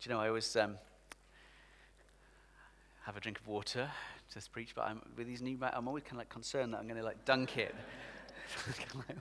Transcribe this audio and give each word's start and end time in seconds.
Do 0.00 0.08
you 0.08 0.14
know, 0.14 0.22
I 0.22 0.28
always 0.28 0.56
um, 0.56 0.78
have 3.02 3.18
a 3.18 3.20
drink 3.20 3.38
of 3.38 3.46
water 3.46 3.90
to 4.32 4.50
preach, 4.50 4.74
but 4.74 4.86
I'm, 4.86 5.02
with 5.14 5.26
these 5.26 5.42
new, 5.42 5.58
I'm 5.60 5.88
always 5.88 6.04
kind 6.04 6.14
of 6.14 6.18
like 6.20 6.30
concerned 6.30 6.72
that 6.72 6.78
I'm 6.78 6.86
going 6.86 6.98
to 6.98 7.04
like 7.04 7.22
dunk 7.26 7.58
it. 7.58 7.74
I 8.68 8.72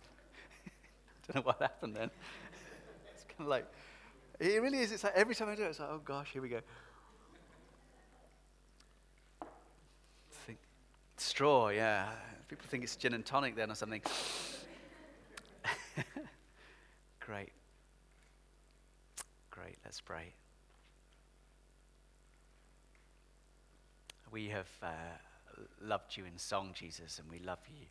don't 1.27 1.36
know 1.36 1.41
what 1.41 1.62
happened 1.62 1.98
then. 1.98 2.09
It's 3.13 3.26
kind 3.26 3.41
of 3.41 3.48
like, 3.48 3.66
it 4.39 4.62
really 4.62 4.80
is. 4.80 4.94
It's 4.94 5.04
like 5.04 5.16
every 5.16 5.36
time 5.36 5.50
I 5.50 5.55
do 5.55 5.63
it, 5.63 5.68
it's 5.68 5.80
like, 5.81 5.89
oh 5.91 6.02
gosh, 6.05 6.30
here 6.31 6.41
we 6.41 6.48
go. 6.48 6.62
Think, 10.45 10.59
straw, 11.17 11.67
yeah. 11.70 12.08
People 12.48 12.67
think 12.70 12.86
it's 12.86 12.95
gin 12.95 13.14
and 13.14 13.25
tonic 13.25 13.53
then 13.58 13.70
or 13.70 13.75
something. 13.75 14.02
Great. 17.20 17.52
Great. 19.52 19.77
Let's 19.84 20.00
pray. 20.00 20.34
We 24.31 24.49
have 24.49 24.69
uh, 24.83 24.88
loved 25.81 26.15
you 26.15 26.25
in 26.25 26.38
song, 26.38 26.71
Jesus, 26.75 27.17
and 27.17 27.29
we 27.31 27.39
love 27.39 27.59
you 27.67 27.88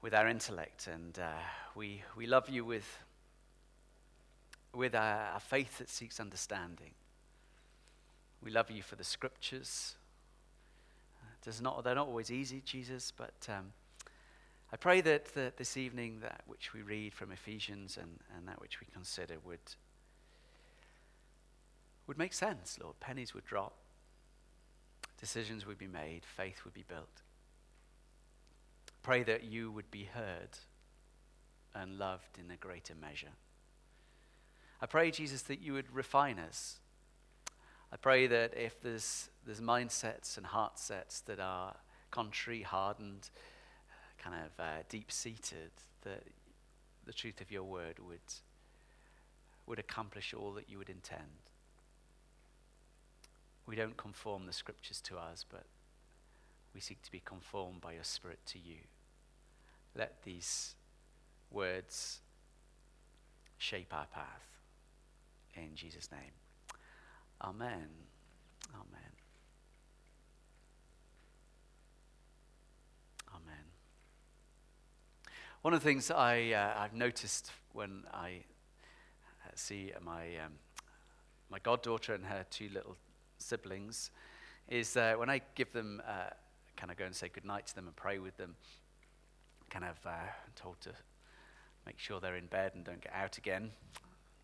with 0.00 0.14
our 0.14 0.28
intellect, 0.28 0.86
and 0.86 1.18
uh, 1.18 1.32
we, 1.74 2.02
we 2.16 2.26
love 2.26 2.48
you 2.48 2.64
with, 2.64 2.86
with 4.72 4.94
our, 4.94 5.32
our 5.32 5.40
faith 5.40 5.78
that 5.78 5.88
seeks 5.88 6.20
understanding. 6.20 6.92
We 8.40 8.52
love 8.52 8.70
you 8.70 8.82
for 8.82 8.94
the 8.94 9.02
scriptures. 9.02 9.96
Does 11.42 11.60
not, 11.60 11.82
they're 11.82 11.96
not 11.96 12.06
always 12.06 12.30
easy, 12.30 12.62
Jesus, 12.64 13.12
but 13.16 13.48
um, 13.48 13.72
I 14.72 14.76
pray 14.76 15.00
that, 15.00 15.34
that 15.34 15.56
this 15.56 15.76
evening 15.76 16.18
that 16.22 16.42
which 16.46 16.74
we 16.74 16.82
read 16.82 17.12
from 17.12 17.32
Ephesians 17.32 17.96
and, 17.96 18.20
and 18.36 18.46
that 18.46 18.60
which 18.60 18.80
we 18.80 18.86
consider 18.92 19.34
would, 19.44 19.58
would 22.06 22.18
make 22.18 22.32
sense, 22.32 22.78
Lord. 22.80 23.00
Pennies 23.00 23.34
would 23.34 23.46
drop, 23.46 23.74
decisions 25.18 25.66
would 25.66 25.78
be 25.78 25.86
made, 25.86 26.22
faith 26.24 26.64
would 26.64 26.74
be 26.74 26.84
built. 26.86 27.22
Pray 29.02 29.22
that 29.22 29.44
you 29.44 29.70
would 29.70 29.90
be 29.90 30.04
heard 30.04 30.58
and 31.74 31.98
loved 31.98 32.38
in 32.38 32.50
a 32.50 32.56
greater 32.56 32.94
measure. 32.94 33.34
I 34.80 34.86
pray, 34.86 35.10
Jesus, 35.10 35.42
that 35.42 35.60
you 35.60 35.72
would 35.72 35.94
refine 35.94 36.38
us. 36.38 36.80
I 37.92 37.96
pray 37.96 38.26
that 38.26 38.54
if 38.56 38.80
there's, 38.82 39.30
there's 39.44 39.60
mindsets 39.60 40.36
and 40.36 40.46
heart 40.46 40.78
sets 40.78 41.20
that 41.20 41.40
are 41.40 41.76
contrary, 42.10 42.62
hardened, 42.62 43.30
kind 44.18 44.36
of 44.36 44.60
uh, 44.62 44.82
deep 44.88 45.12
seated, 45.12 45.70
that 46.02 46.24
the 47.04 47.12
truth 47.12 47.40
of 47.40 47.50
your 47.50 47.62
word 47.62 47.98
would, 48.00 48.18
would 49.66 49.78
accomplish 49.78 50.34
all 50.34 50.52
that 50.54 50.68
you 50.68 50.78
would 50.78 50.90
intend. 50.90 51.22
We 53.66 53.74
don't 53.74 53.96
conform 53.96 54.46
the 54.46 54.52
scriptures 54.52 55.00
to 55.02 55.16
us, 55.16 55.44
but 55.48 55.64
we 56.74 56.80
seek 56.80 57.02
to 57.02 57.10
be 57.10 57.20
conformed 57.24 57.80
by 57.80 57.92
your 57.92 58.04
Spirit 58.04 58.38
to 58.46 58.58
you. 58.58 58.76
Let 59.96 60.22
these 60.22 60.74
words 61.50 62.20
shape 63.58 63.92
our 63.92 64.06
path. 64.06 64.46
In 65.54 65.74
Jesus' 65.74 66.10
name. 66.12 66.32
Amen. 67.42 67.88
Amen. 68.74 69.12
Amen. 73.30 73.64
One 75.62 75.74
of 75.74 75.80
the 75.82 75.84
things 75.88 76.10
I, 76.10 76.52
uh, 76.52 76.80
I've 76.80 76.94
noticed 76.94 77.50
when 77.72 78.04
I 78.12 78.44
see 79.54 79.92
my, 80.04 80.36
um, 80.44 80.52
my 81.50 81.58
goddaughter 81.58 82.14
and 82.14 82.26
her 82.26 82.44
two 82.50 82.68
little 82.72 82.96
siblings 83.38 84.10
is 84.68 84.96
uh, 84.96 85.14
when 85.16 85.30
I 85.30 85.40
give 85.54 85.72
them, 85.72 86.02
uh, 86.06 86.30
kind 86.76 86.90
of 86.90 86.96
go 86.96 87.04
and 87.04 87.14
say 87.14 87.28
goodnight 87.28 87.66
to 87.68 87.74
them 87.74 87.86
and 87.86 87.96
pray 87.96 88.18
with 88.18 88.36
them, 88.36 88.56
kind 89.70 89.84
of 89.84 89.96
uh, 90.04 90.10
told 90.54 90.80
to 90.82 90.90
make 91.86 91.98
sure 91.98 92.20
they're 92.20 92.36
in 92.36 92.46
bed 92.46 92.72
and 92.74 92.84
don't 92.84 93.00
get 93.00 93.12
out 93.14 93.38
again. 93.38 93.70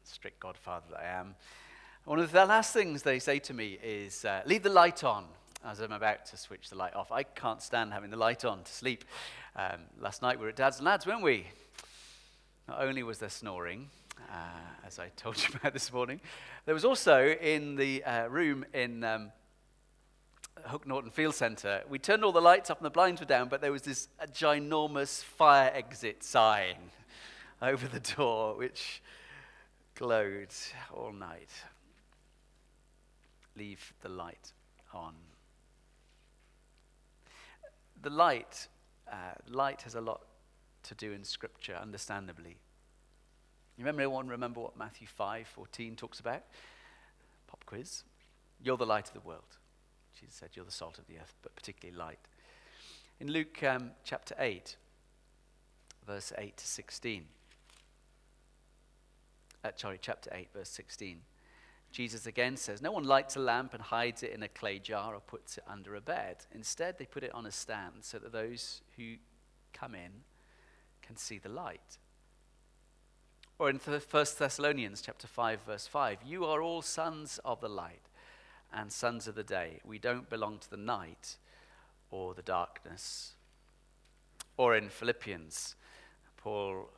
Strict 0.04 0.38
godfather 0.40 0.86
that 0.90 1.00
I 1.00 1.20
am. 1.20 1.34
One 2.04 2.18
of 2.18 2.32
the 2.32 2.44
last 2.44 2.72
things 2.72 3.02
they 3.02 3.18
say 3.18 3.38
to 3.40 3.54
me 3.54 3.78
is, 3.82 4.24
uh, 4.24 4.42
leave 4.46 4.62
the 4.62 4.70
light 4.70 5.04
on 5.04 5.26
as 5.64 5.80
I'm 5.80 5.92
about 5.92 6.26
to 6.26 6.36
switch 6.36 6.70
the 6.70 6.76
light 6.76 6.94
off. 6.94 7.12
I 7.12 7.22
can't 7.22 7.62
stand 7.62 7.92
having 7.92 8.10
the 8.10 8.16
light 8.16 8.44
on 8.44 8.64
to 8.64 8.72
sleep. 8.72 9.04
Um, 9.54 9.82
last 10.00 10.22
night 10.22 10.38
we 10.38 10.44
were 10.44 10.50
at 10.50 10.56
Dad's 10.56 10.78
and 10.78 10.86
Lads, 10.86 11.06
weren't 11.06 11.22
we? 11.22 11.46
Not 12.68 12.80
only 12.82 13.02
was 13.02 13.18
there 13.18 13.28
snoring, 13.28 13.90
uh, 14.30 14.86
as 14.86 14.98
I 14.98 15.08
told 15.16 15.38
you 15.38 15.48
about 15.54 15.72
this 15.72 15.92
morning, 15.92 16.20
there 16.64 16.74
was 16.74 16.84
also 16.84 17.28
in 17.28 17.76
the 17.76 18.04
uh, 18.04 18.26
room 18.28 18.64
in 18.72 19.04
um, 19.04 19.32
Hook 20.66 20.86
Norton 20.86 21.10
Field 21.10 21.34
Centre, 21.34 21.82
we 21.88 21.98
turned 21.98 22.24
all 22.24 22.32
the 22.32 22.40
lights 22.40 22.70
off 22.70 22.78
and 22.78 22.86
the 22.86 22.90
blinds 22.90 23.20
were 23.20 23.26
down, 23.26 23.48
but 23.48 23.60
there 23.60 23.72
was 23.72 23.82
this 23.82 24.08
ginormous 24.32 25.22
fire 25.22 25.70
exit 25.74 26.22
sign 26.22 26.76
over 27.62 27.88
the 27.88 28.00
door, 28.00 28.56
which 28.56 29.02
glowed 29.94 30.54
all 30.92 31.12
night. 31.12 31.50
Leave 33.56 33.92
the 34.02 34.08
light 34.08 34.52
on. 34.94 35.14
The 38.00 38.10
light, 38.10 38.68
uh, 39.10 39.34
light 39.48 39.82
has 39.82 39.94
a 39.94 40.00
lot 40.00 40.22
to 40.84 40.94
do 40.94 41.12
in 41.12 41.24
Scripture, 41.24 41.76
understandably. 41.80 42.56
You 43.76 43.84
remember 43.84 44.02
anyone 44.02 44.28
remember 44.28 44.60
what 44.60 44.76
Matthew 44.76 45.06
5 45.06 45.46
14 45.46 45.96
talks 45.96 46.20
about? 46.20 46.42
Pop 47.46 47.64
quiz. 47.66 48.04
You're 48.62 48.76
the 48.76 48.86
light 48.86 49.08
of 49.08 49.14
the 49.14 49.20
world. 49.20 49.58
Jesus 50.18 50.34
said, 50.34 50.50
You're 50.54 50.64
the 50.64 50.70
salt 50.70 50.98
of 50.98 51.06
the 51.06 51.16
earth, 51.16 51.34
but 51.42 51.56
particularly 51.56 51.98
light. 51.98 52.18
In 53.20 53.30
Luke 53.30 53.62
um, 53.62 53.92
chapter 54.04 54.34
8, 54.38 54.76
verse 56.06 56.32
8 56.36 56.56
to 56.56 56.66
16, 56.66 57.24
uh, 59.64 59.70
sorry, 59.76 59.98
chapter 60.00 60.30
8, 60.32 60.48
verse 60.52 60.68
16, 60.68 61.20
Jesus 61.92 62.26
again 62.26 62.56
says, 62.56 62.82
No 62.82 62.92
one 62.92 63.04
lights 63.04 63.36
a 63.36 63.40
lamp 63.40 63.74
and 63.74 63.82
hides 63.82 64.22
it 64.22 64.32
in 64.32 64.42
a 64.42 64.48
clay 64.48 64.78
jar 64.78 65.14
or 65.14 65.20
puts 65.20 65.58
it 65.58 65.64
under 65.68 65.94
a 65.94 66.00
bed. 66.00 66.36
Instead, 66.54 66.98
they 66.98 67.06
put 67.06 67.22
it 67.22 67.34
on 67.34 67.46
a 67.46 67.52
stand 67.52 67.96
so 68.00 68.18
that 68.18 68.32
those 68.32 68.80
who 68.96 69.14
come 69.72 69.94
in 69.94 70.10
can 71.02 71.16
see 71.16 71.38
the 71.38 71.48
light. 71.48 71.98
Or 73.62 73.70
in 73.70 73.78
1 73.78 74.00
Thessalonians 74.10 75.02
chapter 75.02 75.28
5 75.28 75.60
verse 75.64 75.86
5, 75.86 76.18
you 76.26 76.44
are 76.46 76.60
all 76.60 76.82
sons 76.82 77.38
of 77.44 77.60
the 77.60 77.68
light 77.68 78.08
and 78.72 78.90
sons 78.90 79.28
of 79.28 79.36
the 79.36 79.44
day. 79.44 79.78
We 79.84 80.00
don't 80.00 80.28
belong 80.28 80.58
to 80.58 80.68
the 80.68 80.76
night 80.76 81.36
or 82.10 82.34
the 82.34 82.42
darkness. 82.42 83.34
Or 84.56 84.74
in 84.74 84.88
Philippians, 84.88 85.76
Paul 86.38 86.90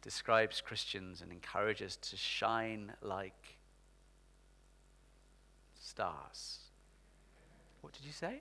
describes 0.00 0.62
Christians 0.62 1.20
and 1.20 1.30
encourages 1.30 1.96
to 1.96 2.16
shine 2.16 2.94
like 3.02 3.58
stars. 5.78 6.60
What 7.82 7.92
did 7.92 8.06
you 8.06 8.12
say? 8.12 8.40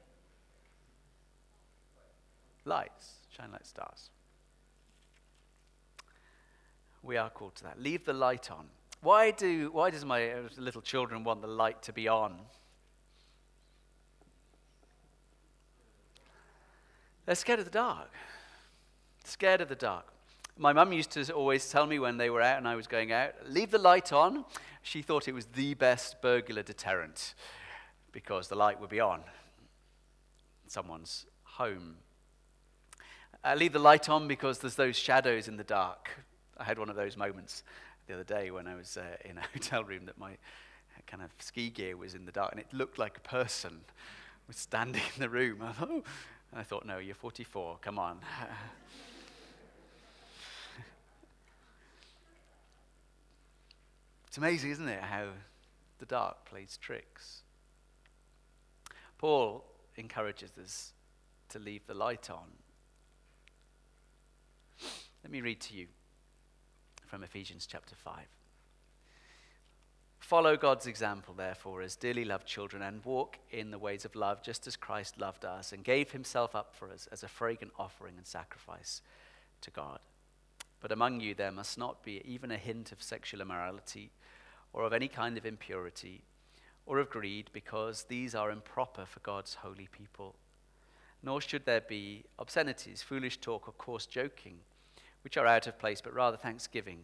Lights, 2.63 3.15
shine 3.29 3.51
like 3.51 3.65
stars. 3.65 4.09
We 7.03 7.17
are 7.17 7.29
called 7.29 7.55
to 7.55 7.63
that. 7.63 7.81
Leave 7.81 8.05
the 8.05 8.13
light 8.13 8.51
on. 8.51 8.65
Why, 9.01 9.31
do, 9.31 9.71
why 9.71 9.89
does 9.89 10.05
my 10.05 10.33
little 10.57 10.81
children 10.81 11.23
want 11.23 11.41
the 11.41 11.47
light 11.47 11.81
to 11.83 11.93
be 11.93 12.07
on? 12.07 12.37
They're 17.25 17.35
scared 17.35 17.59
of 17.59 17.65
the 17.65 17.71
dark. 17.71 18.11
Scared 19.23 19.61
of 19.61 19.69
the 19.69 19.75
dark. 19.75 20.05
My 20.57 20.73
mum 20.73 20.93
used 20.93 21.11
to 21.11 21.31
always 21.33 21.69
tell 21.69 21.87
me 21.87 21.97
when 21.97 22.17
they 22.17 22.29
were 22.29 22.41
out 22.41 22.57
and 22.57 22.67
I 22.67 22.75
was 22.75 22.85
going 22.87 23.11
out, 23.11 23.33
leave 23.47 23.71
the 23.71 23.79
light 23.79 24.13
on. 24.13 24.45
She 24.83 25.01
thought 25.01 25.27
it 25.27 25.33
was 25.33 25.45
the 25.45 25.73
best 25.73 26.21
burglar 26.21 26.61
deterrent 26.61 27.33
because 28.11 28.47
the 28.47 28.55
light 28.55 28.79
would 28.79 28.89
be 28.89 28.99
on 28.99 29.21
someone's 30.71 31.25
home. 31.43 31.97
Uh, 33.43 33.55
leave 33.57 33.73
the 33.73 33.79
light 33.79 34.07
on 34.07 34.27
because 34.27 34.59
there's 34.59 34.75
those 34.75 34.95
shadows 34.95 35.49
in 35.49 35.57
the 35.57 35.63
dark. 35.63 36.09
I 36.61 36.63
had 36.63 36.77
one 36.77 36.89
of 36.91 36.95
those 36.95 37.17
moments 37.17 37.63
the 38.05 38.13
other 38.13 38.23
day 38.23 38.51
when 38.51 38.67
I 38.67 38.75
was 38.75 38.95
uh, 38.95 39.01
in 39.25 39.39
a 39.39 39.41
hotel 39.53 39.83
room 39.83 40.05
that 40.05 40.19
my 40.19 40.37
kind 41.07 41.23
of 41.23 41.31
ski 41.39 41.71
gear 41.71 41.97
was 41.97 42.13
in 42.13 42.25
the 42.27 42.31
dark 42.31 42.51
and 42.51 42.59
it 42.59 42.67
looked 42.71 42.99
like 42.99 43.17
a 43.17 43.21
person 43.21 43.81
was 44.47 44.57
standing 44.57 45.01
in 45.15 45.21
the 45.21 45.27
room. 45.29 45.61
I 45.63 45.71
thought, 45.71 45.89
oh. 45.89 46.03
And 46.51 46.59
I 46.59 46.63
thought, 46.63 46.85
no, 46.85 46.99
you're 46.99 47.15
44, 47.15 47.79
come 47.81 47.97
on. 47.97 48.19
it's 54.27 54.37
amazing, 54.37 54.69
isn't 54.69 54.87
it, 54.87 55.01
how 55.01 55.29
the 55.97 56.05
dark 56.05 56.45
plays 56.45 56.77
tricks. 56.79 57.41
Paul 59.17 59.65
encourages 59.95 60.51
us 60.61 60.93
to 61.49 61.57
leave 61.57 61.87
the 61.87 61.95
light 61.95 62.29
on. 62.29 62.45
Let 65.23 65.31
me 65.31 65.41
read 65.41 65.59
to 65.61 65.73
you 65.73 65.87
from 67.11 67.23
Ephesians 67.25 67.67
chapter 67.69 67.93
5. 67.93 68.23
Follow 70.19 70.55
God's 70.55 70.87
example, 70.87 71.33
therefore, 71.33 71.81
as 71.81 71.97
dearly 71.97 72.23
loved 72.23 72.47
children, 72.47 72.81
and 72.81 73.03
walk 73.03 73.37
in 73.49 73.69
the 73.69 73.77
ways 73.77 74.05
of 74.05 74.15
love, 74.15 74.41
just 74.41 74.65
as 74.65 74.77
Christ 74.77 75.19
loved 75.19 75.43
us 75.43 75.73
and 75.73 75.83
gave 75.83 76.11
himself 76.11 76.55
up 76.55 76.73
for 76.73 76.89
us 76.89 77.09
as 77.11 77.21
a 77.21 77.27
fragrant 77.27 77.73
offering 77.77 78.13
and 78.15 78.25
sacrifice 78.25 79.01
to 79.59 79.69
God. 79.71 79.99
But 80.79 80.93
among 80.93 81.19
you 81.19 81.35
there 81.35 81.51
must 81.51 81.77
not 81.77 82.01
be 82.01 82.21
even 82.23 82.49
a 82.49 82.57
hint 82.57 82.93
of 82.93 83.03
sexual 83.03 83.41
immorality, 83.41 84.11
or 84.71 84.85
of 84.85 84.93
any 84.93 85.09
kind 85.09 85.37
of 85.37 85.45
impurity, 85.45 86.23
or 86.85 86.99
of 86.99 87.09
greed, 87.09 87.49
because 87.51 88.03
these 88.03 88.33
are 88.33 88.51
improper 88.51 89.05
for 89.05 89.19
God's 89.19 89.55
holy 89.55 89.89
people. 89.91 90.35
Nor 91.21 91.41
should 91.41 91.65
there 91.65 91.81
be 91.81 92.23
obscenities, 92.39 93.01
foolish 93.01 93.35
talk, 93.35 93.67
or 93.67 93.73
coarse 93.73 94.05
joking, 94.05 94.59
which 95.23 95.37
are 95.37 95.47
out 95.47 95.67
of 95.67 95.79
place, 95.79 96.01
but 96.01 96.13
rather 96.13 96.37
thanksgiving. 96.37 96.99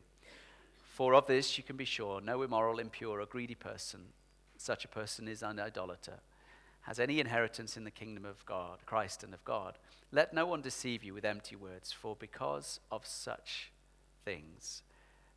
For 0.78 1.14
of 1.14 1.28
this 1.28 1.58
you 1.58 1.64
can 1.64 1.78
be 1.78 1.86
sure 1.86 2.22
no 2.22 2.42
immoral, 2.42 2.80
impure, 2.80 3.22
or 3.22 3.26
greedy 3.26 3.56
person, 3.56 4.02
such 4.58 4.86
a 4.86 4.90
person 4.90 5.28
is 5.28 5.44
an 5.44 5.60
idolater, 5.60 6.20
has 6.82 7.00
any 7.00 7.20
inheritance 7.20 7.78
in 7.78 7.84
the 7.84 7.92
kingdom 7.92 8.26
of 8.26 8.46
God, 8.46 8.80
Christ 8.86 9.24
and 9.24 9.34
of 9.34 9.44
God. 9.44 9.78
Let 10.12 10.34
no 10.34 10.46
one 10.46 10.62
deceive 10.62 11.04
you 11.04 11.14
with 11.14 11.26
empty 11.26 11.56
words, 11.56 11.92
for 11.92 12.16
because 12.16 12.80
of 12.92 13.06
such 13.06 13.72
things, 14.26 14.82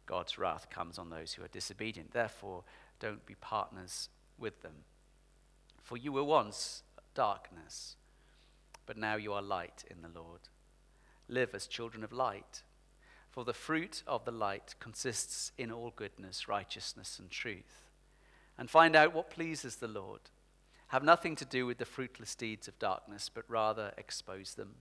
God's 0.07 0.39
wrath 0.39 0.69
comes 0.71 0.99
on 0.99 1.11
those 1.11 1.35
who 1.35 1.45
are 1.45 1.49
disobedient. 1.49 2.13
Therefore, 2.13 2.65
don't 2.99 3.25
be 3.27 3.35
partners 3.35 4.09
with 4.39 4.63
them. 4.63 4.85
For 5.83 5.97
you 5.97 6.13
were 6.13 6.25
once 6.25 6.83
darkness, 7.15 7.97
but 8.87 8.97
now 8.97 9.17
you 9.17 9.33
are 9.33 9.43
light 9.43 9.85
in 9.91 10.03
the 10.03 10.21
Lord. 10.21 10.41
Live 11.29 11.55
as 11.55 11.67
children 11.67 12.03
of 12.03 12.13
light. 12.13 12.63
For 13.31 13.45
the 13.45 13.55
fruit 13.55 14.03
of 14.07 14.25
the 14.25 14.33
light 14.33 14.75
consists 14.81 15.53
in 15.57 15.71
all 15.71 15.93
goodness, 15.95 16.49
righteousness, 16.49 17.19
and 17.19 17.31
truth. 17.31 17.85
And 18.59 18.69
find 18.69 18.97
out 18.97 19.15
what 19.15 19.31
pleases 19.31 19.77
the 19.77 19.89
Lord. 19.89 20.21
Have 20.89 21.05
nothing 21.05 21.37
to 21.37 21.45
do 21.45 21.67
with 21.67 21.79
the 21.79 21.85
fruitless 21.85 22.35
deeds 22.35 22.67
of 22.67 22.79
darkness, 22.81 23.31
but 23.33 23.45
rather 23.49 23.93
expose 23.97 24.55
them. 24.55 24.75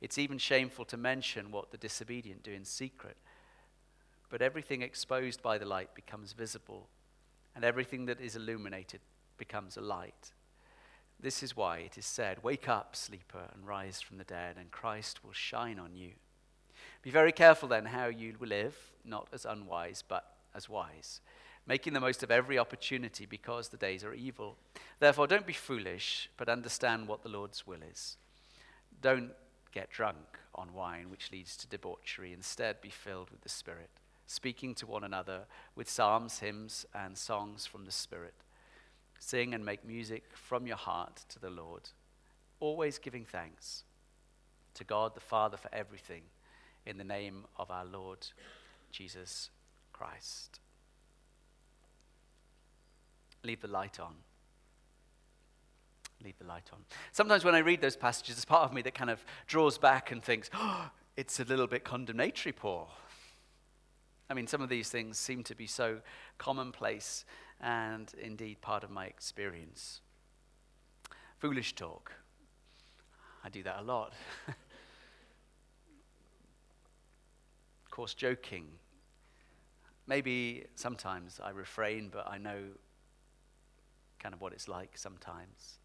It's 0.00 0.16
even 0.16 0.38
shameful 0.38 0.84
to 0.86 0.96
mention 0.96 1.50
what 1.50 1.72
the 1.72 1.76
disobedient 1.76 2.44
do 2.44 2.52
in 2.52 2.64
secret. 2.64 3.16
But 4.30 4.42
everything 4.42 4.82
exposed 4.82 5.42
by 5.42 5.58
the 5.58 5.66
light 5.66 5.94
becomes 5.94 6.32
visible, 6.32 6.88
and 7.54 7.64
everything 7.64 8.06
that 8.06 8.20
is 8.20 8.36
illuminated 8.36 9.00
becomes 9.36 9.76
a 9.76 9.80
light. 9.80 10.32
This 11.18 11.42
is 11.42 11.56
why 11.56 11.78
it 11.78 11.98
is 11.98 12.06
said, 12.06 12.42
Wake 12.42 12.68
up, 12.68 12.94
sleeper, 12.94 13.50
and 13.52 13.66
rise 13.66 14.00
from 14.00 14.18
the 14.18 14.24
dead, 14.24 14.56
and 14.58 14.70
Christ 14.70 15.24
will 15.24 15.32
shine 15.32 15.78
on 15.78 15.96
you. 15.96 16.12
Be 17.02 17.10
very 17.10 17.32
careful 17.32 17.68
then 17.68 17.86
how 17.86 18.06
you 18.06 18.34
live, 18.40 18.76
not 19.04 19.26
as 19.32 19.44
unwise, 19.44 20.04
but 20.06 20.24
as 20.54 20.68
wise, 20.68 21.20
making 21.66 21.94
the 21.94 22.00
most 22.00 22.22
of 22.22 22.30
every 22.30 22.58
opportunity 22.58 23.26
because 23.26 23.68
the 23.68 23.76
days 23.76 24.04
are 24.04 24.14
evil. 24.14 24.56
Therefore, 25.00 25.26
don't 25.26 25.46
be 25.46 25.52
foolish, 25.52 26.30
but 26.36 26.48
understand 26.48 27.08
what 27.08 27.24
the 27.24 27.28
Lord's 27.28 27.66
will 27.66 27.80
is. 27.90 28.16
Don't 29.00 29.32
get 29.72 29.90
drunk 29.90 30.38
on 30.54 30.74
wine, 30.74 31.10
which 31.10 31.32
leads 31.32 31.56
to 31.56 31.66
debauchery. 31.66 32.32
Instead, 32.32 32.80
be 32.80 32.90
filled 32.90 33.30
with 33.30 33.40
the 33.40 33.48
Spirit, 33.48 33.90
speaking 34.28 34.72
to 34.76 34.86
one 34.86 35.02
another 35.02 35.40
with 35.74 35.90
psalms, 35.90 36.38
hymns, 36.38 36.86
and 36.94 37.18
songs 37.18 37.66
from 37.66 37.84
the 37.84 37.90
Spirit. 37.90 38.34
Sing 39.18 39.54
and 39.54 39.64
make 39.64 39.84
music 39.84 40.24
from 40.34 40.68
your 40.68 40.76
heart 40.76 41.24
to 41.30 41.40
the 41.40 41.50
Lord, 41.50 41.90
always 42.60 42.98
giving 42.98 43.24
thanks 43.24 43.82
to 44.74 44.84
God 44.84 45.14
the 45.14 45.20
Father 45.20 45.56
for 45.56 45.72
everything 45.72 46.22
in 46.86 46.98
the 46.98 47.04
name 47.04 47.44
of 47.56 47.70
our 47.70 47.84
Lord 47.84 48.26
Jesus 48.90 49.50
Christ. 49.92 50.60
Leave 53.44 53.60
the 53.60 53.68
light 53.68 53.98
on. 53.98 54.14
Leave 56.24 56.38
the 56.38 56.46
light 56.46 56.70
on. 56.72 56.78
Sometimes 57.10 57.44
when 57.44 57.54
I 57.54 57.58
read 57.58 57.80
those 57.80 57.96
passages, 57.96 58.36
there's 58.36 58.44
part 58.44 58.64
of 58.64 58.72
me 58.72 58.82
that 58.82 58.94
kind 58.94 59.10
of 59.10 59.24
draws 59.46 59.78
back 59.78 60.12
and 60.12 60.22
thinks, 60.22 60.50
oh, 60.54 60.90
it's 61.16 61.40
a 61.40 61.44
little 61.44 61.66
bit 61.66 61.84
condemnatory, 61.84 62.52
Paul. 62.52 62.88
I 64.30 64.34
mean, 64.34 64.46
some 64.46 64.62
of 64.62 64.68
these 64.68 64.88
things 64.88 65.18
seem 65.18 65.42
to 65.44 65.54
be 65.54 65.66
so 65.66 65.98
commonplace 66.38 67.24
and 67.60 68.12
indeed 68.20 68.60
part 68.60 68.84
of 68.84 68.90
my 68.90 69.06
experience. 69.06 70.00
Foolish 71.38 71.74
talk. 71.74 72.12
I 73.44 73.48
do 73.48 73.62
that 73.64 73.80
a 73.80 73.82
lot. 73.82 74.12
coarse, 77.92 78.14
joking. 78.14 78.66
Maybe 80.08 80.64
sometimes 80.74 81.38
I 81.40 81.50
refrain, 81.50 82.08
but 82.12 82.28
I 82.28 82.38
know 82.38 82.58
kind 84.18 84.34
of 84.34 84.40
what 84.40 84.52
it's 84.52 84.66
like 84.66 84.98
sometimes. 84.98 85.78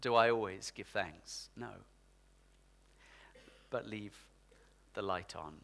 Do 0.00 0.14
I 0.14 0.30
always 0.30 0.70
give 0.70 0.86
thanks? 0.86 1.48
No. 1.56 1.70
But 3.70 3.88
leave 3.88 4.16
the 4.94 5.02
light 5.02 5.34
on. 5.34 5.54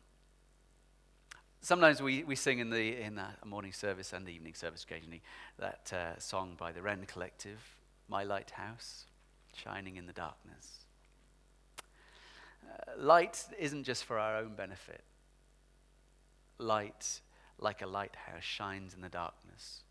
Sometimes 1.60 2.00
we, 2.00 2.22
we 2.22 2.36
sing 2.36 2.58
in 2.58 2.70
the, 2.70 3.00
in 3.00 3.16
the 3.16 3.26
morning 3.44 3.72
service 3.72 4.12
and 4.12 4.26
the 4.26 4.30
evening 4.30 4.54
service 4.54 4.84
occasionally 4.84 5.22
that 5.58 5.92
uh, 5.92 6.18
song 6.18 6.54
by 6.56 6.70
the 6.70 6.80
Rend 6.80 7.08
Collective, 7.08 7.58
My 8.08 8.22
Lighthouse, 8.22 9.06
Shining 9.52 9.96
in 9.96 10.06
the 10.06 10.12
Darkness. 10.12 10.85
Light 12.96 13.44
isn't 13.58 13.84
just 13.84 14.04
for 14.04 14.18
our 14.18 14.36
own 14.36 14.54
benefit. 14.54 15.02
Light, 16.58 17.20
like 17.58 17.82
a 17.82 17.86
lighthouse, 17.86 18.42
shines 18.42 18.94
in 18.94 19.00
the 19.00 19.08
darkness, 19.08 19.82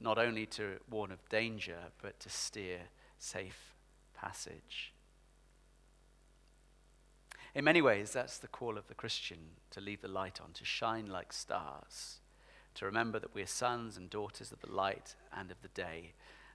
not 0.00 0.18
only 0.18 0.46
to 0.46 0.78
warn 0.90 1.12
of 1.12 1.28
danger, 1.28 1.78
but 2.00 2.18
to 2.20 2.30
steer 2.30 2.78
safe 3.18 3.74
passage. 4.14 4.92
In 7.54 7.64
many 7.64 7.82
ways, 7.82 8.12
that's 8.12 8.38
the 8.38 8.48
call 8.48 8.78
of 8.78 8.88
the 8.88 8.94
Christian 8.94 9.38
to 9.70 9.80
leave 9.80 10.00
the 10.00 10.08
light 10.08 10.40
on, 10.40 10.52
to 10.54 10.64
shine 10.64 11.06
like 11.06 11.32
stars, 11.32 12.20
to 12.74 12.86
remember 12.86 13.18
that 13.18 13.34
we 13.34 13.42
are 13.42 13.46
sons 13.46 13.96
and 13.96 14.08
daughters 14.08 14.52
of 14.52 14.60
the 14.60 14.72
light 14.72 15.16
and 15.36 15.50
of 15.50 15.60
the 15.60 15.68
day, 15.68 16.12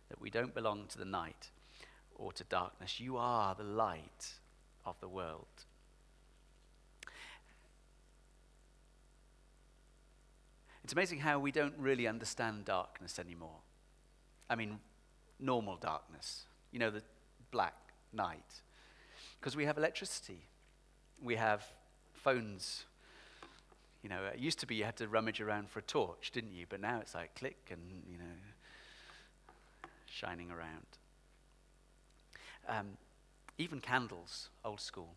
that 0.09 0.19
we 0.19 0.29
don't 0.29 0.55
belong 0.55 0.85
to 0.87 0.97
the 0.97 1.05
night 1.05 1.49
or 2.15 2.31
to 2.31 2.43
darkness. 2.45 2.99
You 2.99 3.17
are 3.17 3.53
the 3.53 3.63
light 3.63 4.33
of 4.87 4.99
the 4.99 5.07
world. 5.07 5.45
It's 10.83 10.93
amazing 10.93 11.19
how 11.19 11.37
we 11.37 11.51
don't 11.51 11.73
really 11.77 12.07
understand 12.07 12.63
darkness 12.63 13.19
anymore. 13.19 13.59
I 14.49 14.55
mean, 14.55 14.79
normal 15.37 15.75
darkness, 15.75 16.45
you 16.71 16.79
know, 16.79 16.89
the 16.89 17.03
black 17.51 17.75
night. 18.13 18.61
Because 19.37 19.57
we 19.57 19.65
have 19.65 19.77
electricity, 19.77 20.39
we 21.21 21.35
have 21.35 21.65
phones. 22.13 22.85
You 24.01 24.09
know, 24.09 24.23
it 24.33 24.39
used 24.39 24.59
to 24.59 24.65
be 24.65 24.75
you 24.75 24.85
had 24.85 24.95
to 24.97 25.09
rummage 25.09 25.41
around 25.41 25.69
for 25.69 25.79
a 25.79 25.81
torch, 25.81 26.31
didn't 26.31 26.53
you? 26.53 26.65
But 26.69 26.79
now 26.79 26.99
it's 27.01 27.13
like 27.13 27.35
click 27.35 27.69
and, 27.69 27.81
you 28.09 28.17
know, 28.17 29.89
shining 30.05 30.49
around. 30.49 30.85
Um, 32.69 32.97
even 33.57 33.79
candles, 33.79 34.49
old 34.63 34.79
school. 34.79 35.15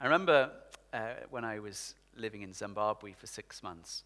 I 0.00 0.04
remember 0.04 0.50
uh, 0.92 1.14
when 1.30 1.44
I 1.44 1.58
was 1.60 1.94
living 2.16 2.42
in 2.42 2.52
Zimbabwe 2.52 3.12
for 3.12 3.26
six 3.26 3.62
months, 3.62 4.02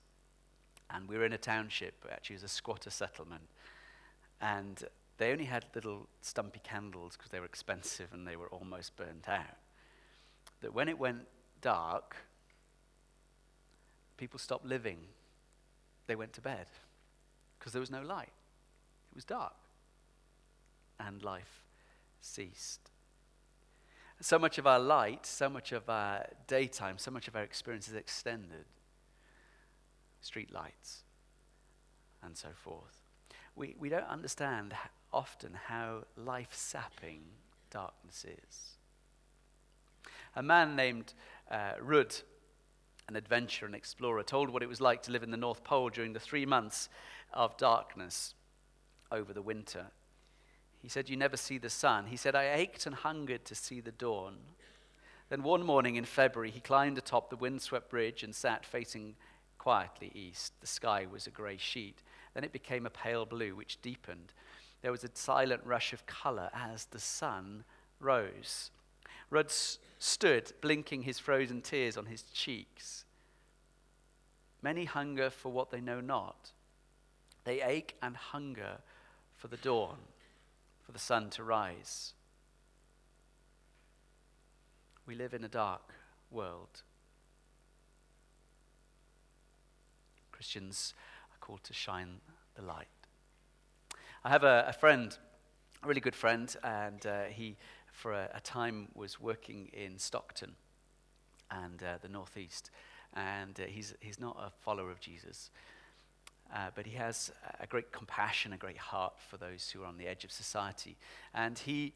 and 0.90 1.08
we 1.08 1.16
were 1.16 1.24
in 1.24 1.32
a 1.32 1.38
township, 1.38 1.94
actually, 2.10 2.34
it 2.34 2.42
was 2.42 2.50
a 2.50 2.54
squatter 2.54 2.90
settlement, 2.90 3.48
and 4.40 4.84
they 5.18 5.32
only 5.32 5.44
had 5.44 5.64
little 5.74 6.06
stumpy 6.20 6.60
candles 6.62 7.16
because 7.16 7.30
they 7.30 7.40
were 7.40 7.46
expensive 7.46 8.12
and 8.12 8.26
they 8.26 8.36
were 8.36 8.48
almost 8.48 8.96
burnt 8.96 9.28
out. 9.28 9.56
That 10.60 10.72
when 10.72 10.88
it 10.88 10.98
went 10.98 11.26
dark, 11.60 12.16
people 14.16 14.38
stopped 14.38 14.64
living. 14.64 14.98
They 16.06 16.14
went 16.14 16.32
to 16.34 16.40
bed 16.40 16.66
because 17.58 17.72
there 17.72 17.80
was 17.80 17.90
no 17.90 18.02
light. 18.02 18.32
It 19.10 19.14
was 19.14 19.24
dark. 19.24 19.54
And 21.00 21.22
life 21.22 21.64
ceased. 22.20 22.90
So 24.20 24.38
much 24.38 24.58
of 24.58 24.66
our 24.66 24.80
light, 24.80 25.26
so 25.26 25.48
much 25.48 25.72
of 25.72 25.88
our 25.88 26.26
daytime, 26.46 26.98
so 26.98 27.10
much 27.10 27.28
of 27.28 27.36
our 27.36 27.42
experience 27.42 27.88
is 27.88 27.94
extended. 27.94 28.64
Street 30.20 30.52
lights 30.52 31.04
and 32.22 32.36
so 32.36 32.48
forth. 32.54 33.02
We, 33.54 33.76
we 33.78 33.88
don't 33.88 34.06
understand 34.08 34.74
often 35.12 35.52
how 35.66 36.04
life 36.16 36.48
sapping 36.52 37.22
darkness 37.70 38.24
is. 38.24 38.76
A 40.34 40.42
man 40.42 40.76
named 40.76 41.14
uh, 41.50 41.72
Rudd, 41.80 42.14
an 43.08 43.16
adventurer 43.16 43.66
and 43.66 43.74
explorer, 43.74 44.22
told 44.22 44.50
what 44.50 44.62
it 44.62 44.68
was 44.68 44.80
like 44.80 45.02
to 45.04 45.12
live 45.12 45.22
in 45.22 45.30
the 45.30 45.36
North 45.36 45.64
Pole 45.64 45.90
during 45.90 46.12
the 46.12 46.20
three 46.20 46.46
months 46.46 46.88
of 47.32 47.56
darkness 47.56 48.34
over 49.10 49.32
the 49.32 49.42
winter. 49.42 49.86
He 50.88 50.90
said, 50.90 51.10
You 51.10 51.18
never 51.18 51.36
see 51.36 51.58
the 51.58 51.68
sun. 51.68 52.06
He 52.06 52.16
said, 52.16 52.34
I 52.34 52.50
ached 52.54 52.86
and 52.86 52.94
hungered 52.94 53.44
to 53.44 53.54
see 53.54 53.80
the 53.80 53.92
dawn. 53.92 54.38
Then 55.28 55.42
one 55.42 55.62
morning 55.62 55.96
in 55.96 56.06
February, 56.06 56.50
he 56.50 56.60
climbed 56.60 56.96
atop 56.96 57.28
the 57.28 57.36
windswept 57.36 57.90
bridge 57.90 58.22
and 58.22 58.34
sat 58.34 58.64
facing 58.64 59.14
quietly 59.58 60.10
east. 60.14 60.54
The 60.62 60.66
sky 60.66 61.06
was 61.12 61.26
a 61.26 61.30
grey 61.30 61.58
sheet. 61.58 62.02
Then 62.32 62.42
it 62.42 62.54
became 62.54 62.86
a 62.86 62.90
pale 62.90 63.26
blue, 63.26 63.54
which 63.54 63.82
deepened. 63.82 64.32
There 64.80 64.90
was 64.90 65.04
a 65.04 65.10
silent 65.12 65.60
rush 65.66 65.92
of 65.92 66.06
colour 66.06 66.48
as 66.54 66.86
the 66.86 66.98
sun 66.98 67.64
rose. 68.00 68.70
Rudd 69.28 69.52
stood, 69.98 70.54
blinking 70.62 71.02
his 71.02 71.18
frozen 71.18 71.60
tears 71.60 71.98
on 71.98 72.06
his 72.06 72.22
cheeks. 72.22 73.04
Many 74.62 74.86
hunger 74.86 75.28
for 75.28 75.52
what 75.52 75.70
they 75.70 75.82
know 75.82 76.00
not. 76.00 76.52
They 77.44 77.60
ache 77.60 77.94
and 78.00 78.16
hunger 78.16 78.78
for 79.36 79.48
the 79.48 79.58
dawn, 79.58 79.98
for 80.88 80.92
the 80.92 80.98
sun 80.98 81.28
to 81.28 81.44
rise. 81.44 82.14
We 85.06 85.14
live 85.14 85.34
in 85.34 85.44
a 85.44 85.48
dark 85.48 85.92
world. 86.30 86.82
Christians 90.32 90.94
are 91.30 91.36
called 91.40 91.62
to 91.64 91.74
shine 91.74 92.22
the 92.54 92.62
light. 92.62 92.88
I 94.24 94.30
have 94.30 94.44
a, 94.44 94.64
a 94.68 94.72
friend, 94.72 95.14
a 95.82 95.86
really 95.86 96.00
good 96.00 96.16
friend, 96.16 96.56
and 96.64 97.04
uh, 97.04 97.24
he, 97.24 97.58
for 97.92 98.14
a, 98.14 98.30
a, 98.32 98.40
time, 98.40 98.88
was 98.94 99.20
working 99.20 99.68
in 99.74 99.98
Stockton 99.98 100.54
and 101.50 101.82
uh, 101.82 101.98
the 102.00 102.08
Northeast. 102.08 102.70
And 103.12 103.60
uh, 103.60 103.64
he's, 103.64 103.92
he's 104.00 104.18
not 104.18 104.38
a 104.40 104.50
follower 104.62 104.90
of 104.90 105.00
Jesus. 105.00 105.50
Uh, 106.54 106.70
but 106.74 106.86
he 106.86 106.96
has 106.96 107.30
a 107.60 107.66
great 107.66 107.92
compassion, 107.92 108.52
a 108.52 108.56
great 108.56 108.78
heart 108.78 109.14
for 109.18 109.36
those 109.36 109.70
who 109.70 109.82
are 109.82 109.86
on 109.86 109.98
the 109.98 110.06
edge 110.06 110.24
of 110.24 110.32
society. 110.32 110.96
And 111.34 111.58
he 111.58 111.92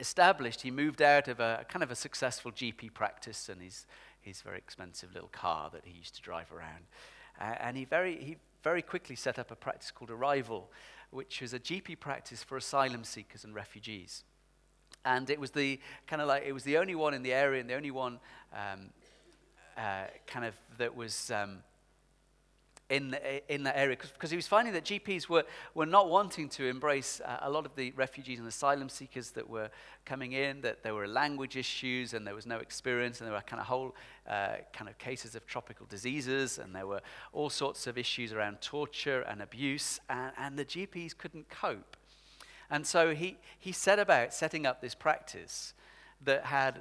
established, 0.00 0.62
he 0.62 0.70
moved 0.70 1.00
out 1.00 1.28
of 1.28 1.38
a 1.38 1.64
kind 1.68 1.82
of 1.82 1.90
a 1.90 1.94
successful 1.94 2.50
GP 2.50 2.92
practice 2.92 3.48
and 3.48 3.62
his, 3.62 3.86
his 4.20 4.42
very 4.42 4.58
expensive 4.58 5.12
little 5.14 5.28
car 5.28 5.70
that 5.72 5.82
he 5.84 5.96
used 5.96 6.16
to 6.16 6.22
drive 6.22 6.52
around. 6.52 6.86
Uh, 7.40 7.54
and 7.60 7.76
he 7.76 7.84
very, 7.84 8.16
he 8.16 8.36
very 8.64 8.82
quickly 8.82 9.14
set 9.14 9.38
up 9.38 9.50
a 9.52 9.56
practice 9.56 9.92
called 9.92 10.10
Arrival, 10.10 10.70
which 11.10 11.40
was 11.40 11.54
a 11.54 11.60
GP 11.60 12.00
practice 12.00 12.42
for 12.42 12.56
asylum 12.56 13.04
seekers 13.04 13.44
and 13.44 13.54
refugees. 13.54 14.24
And 15.04 15.30
it 15.30 15.38
was 15.38 15.52
the 15.52 15.78
kind 16.08 16.20
of 16.20 16.26
like, 16.26 16.42
it 16.44 16.52
was 16.52 16.64
the 16.64 16.78
only 16.78 16.96
one 16.96 17.14
in 17.14 17.22
the 17.22 17.32
area 17.32 17.60
and 17.60 17.70
the 17.70 17.74
only 17.74 17.92
one 17.92 18.18
um, 18.52 18.90
uh, 19.76 20.06
kind 20.26 20.44
of 20.44 20.54
that 20.78 20.96
was. 20.96 21.30
Um, 21.30 21.58
in, 22.90 23.16
in 23.48 23.64
that 23.64 23.76
area 23.76 23.96
because 23.96 24.30
he 24.30 24.36
was 24.36 24.46
finding 24.46 24.72
that 24.72 24.84
GPs 24.84 25.28
were, 25.28 25.44
were 25.74 25.86
not 25.86 26.08
wanting 26.08 26.48
to 26.48 26.66
embrace 26.66 27.20
uh, 27.24 27.38
a 27.42 27.50
lot 27.50 27.66
of 27.66 27.74
the 27.74 27.90
refugees 27.92 28.38
and 28.38 28.48
asylum 28.48 28.88
seekers 28.88 29.30
that 29.32 29.48
were 29.48 29.70
coming 30.06 30.32
in, 30.32 30.62
that 30.62 30.82
there 30.82 30.94
were 30.94 31.06
language 31.06 31.56
issues 31.56 32.14
and 32.14 32.26
there 32.26 32.34
was 32.34 32.46
no 32.46 32.58
experience, 32.58 33.20
and 33.20 33.26
there 33.26 33.34
were 33.34 33.42
kind 33.42 33.60
of 33.60 33.66
whole 33.66 33.94
uh, 34.26 34.56
kind 34.72 34.88
of 34.88 34.96
cases 34.96 35.34
of 35.34 35.46
tropical 35.46 35.84
diseases, 35.86 36.58
and 36.58 36.74
there 36.74 36.86
were 36.86 37.00
all 37.32 37.50
sorts 37.50 37.86
of 37.86 37.98
issues 37.98 38.32
around 38.32 38.60
torture 38.62 39.20
and 39.22 39.42
abuse, 39.42 40.00
and, 40.08 40.32
and 40.38 40.58
the 40.58 40.64
GPs 40.64 41.16
couldn't 41.16 41.48
cope. 41.50 41.96
And 42.70 42.86
so 42.86 43.14
he, 43.14 43.36
he 43.58 43.72
set 43.72 43.98
about 43.98 44.32
setting 44.32 44.66
up 44.66 44.80
this 44.80 44.94
practice 44.94 45.74
that 46.24 46.46
had 46.46 46.80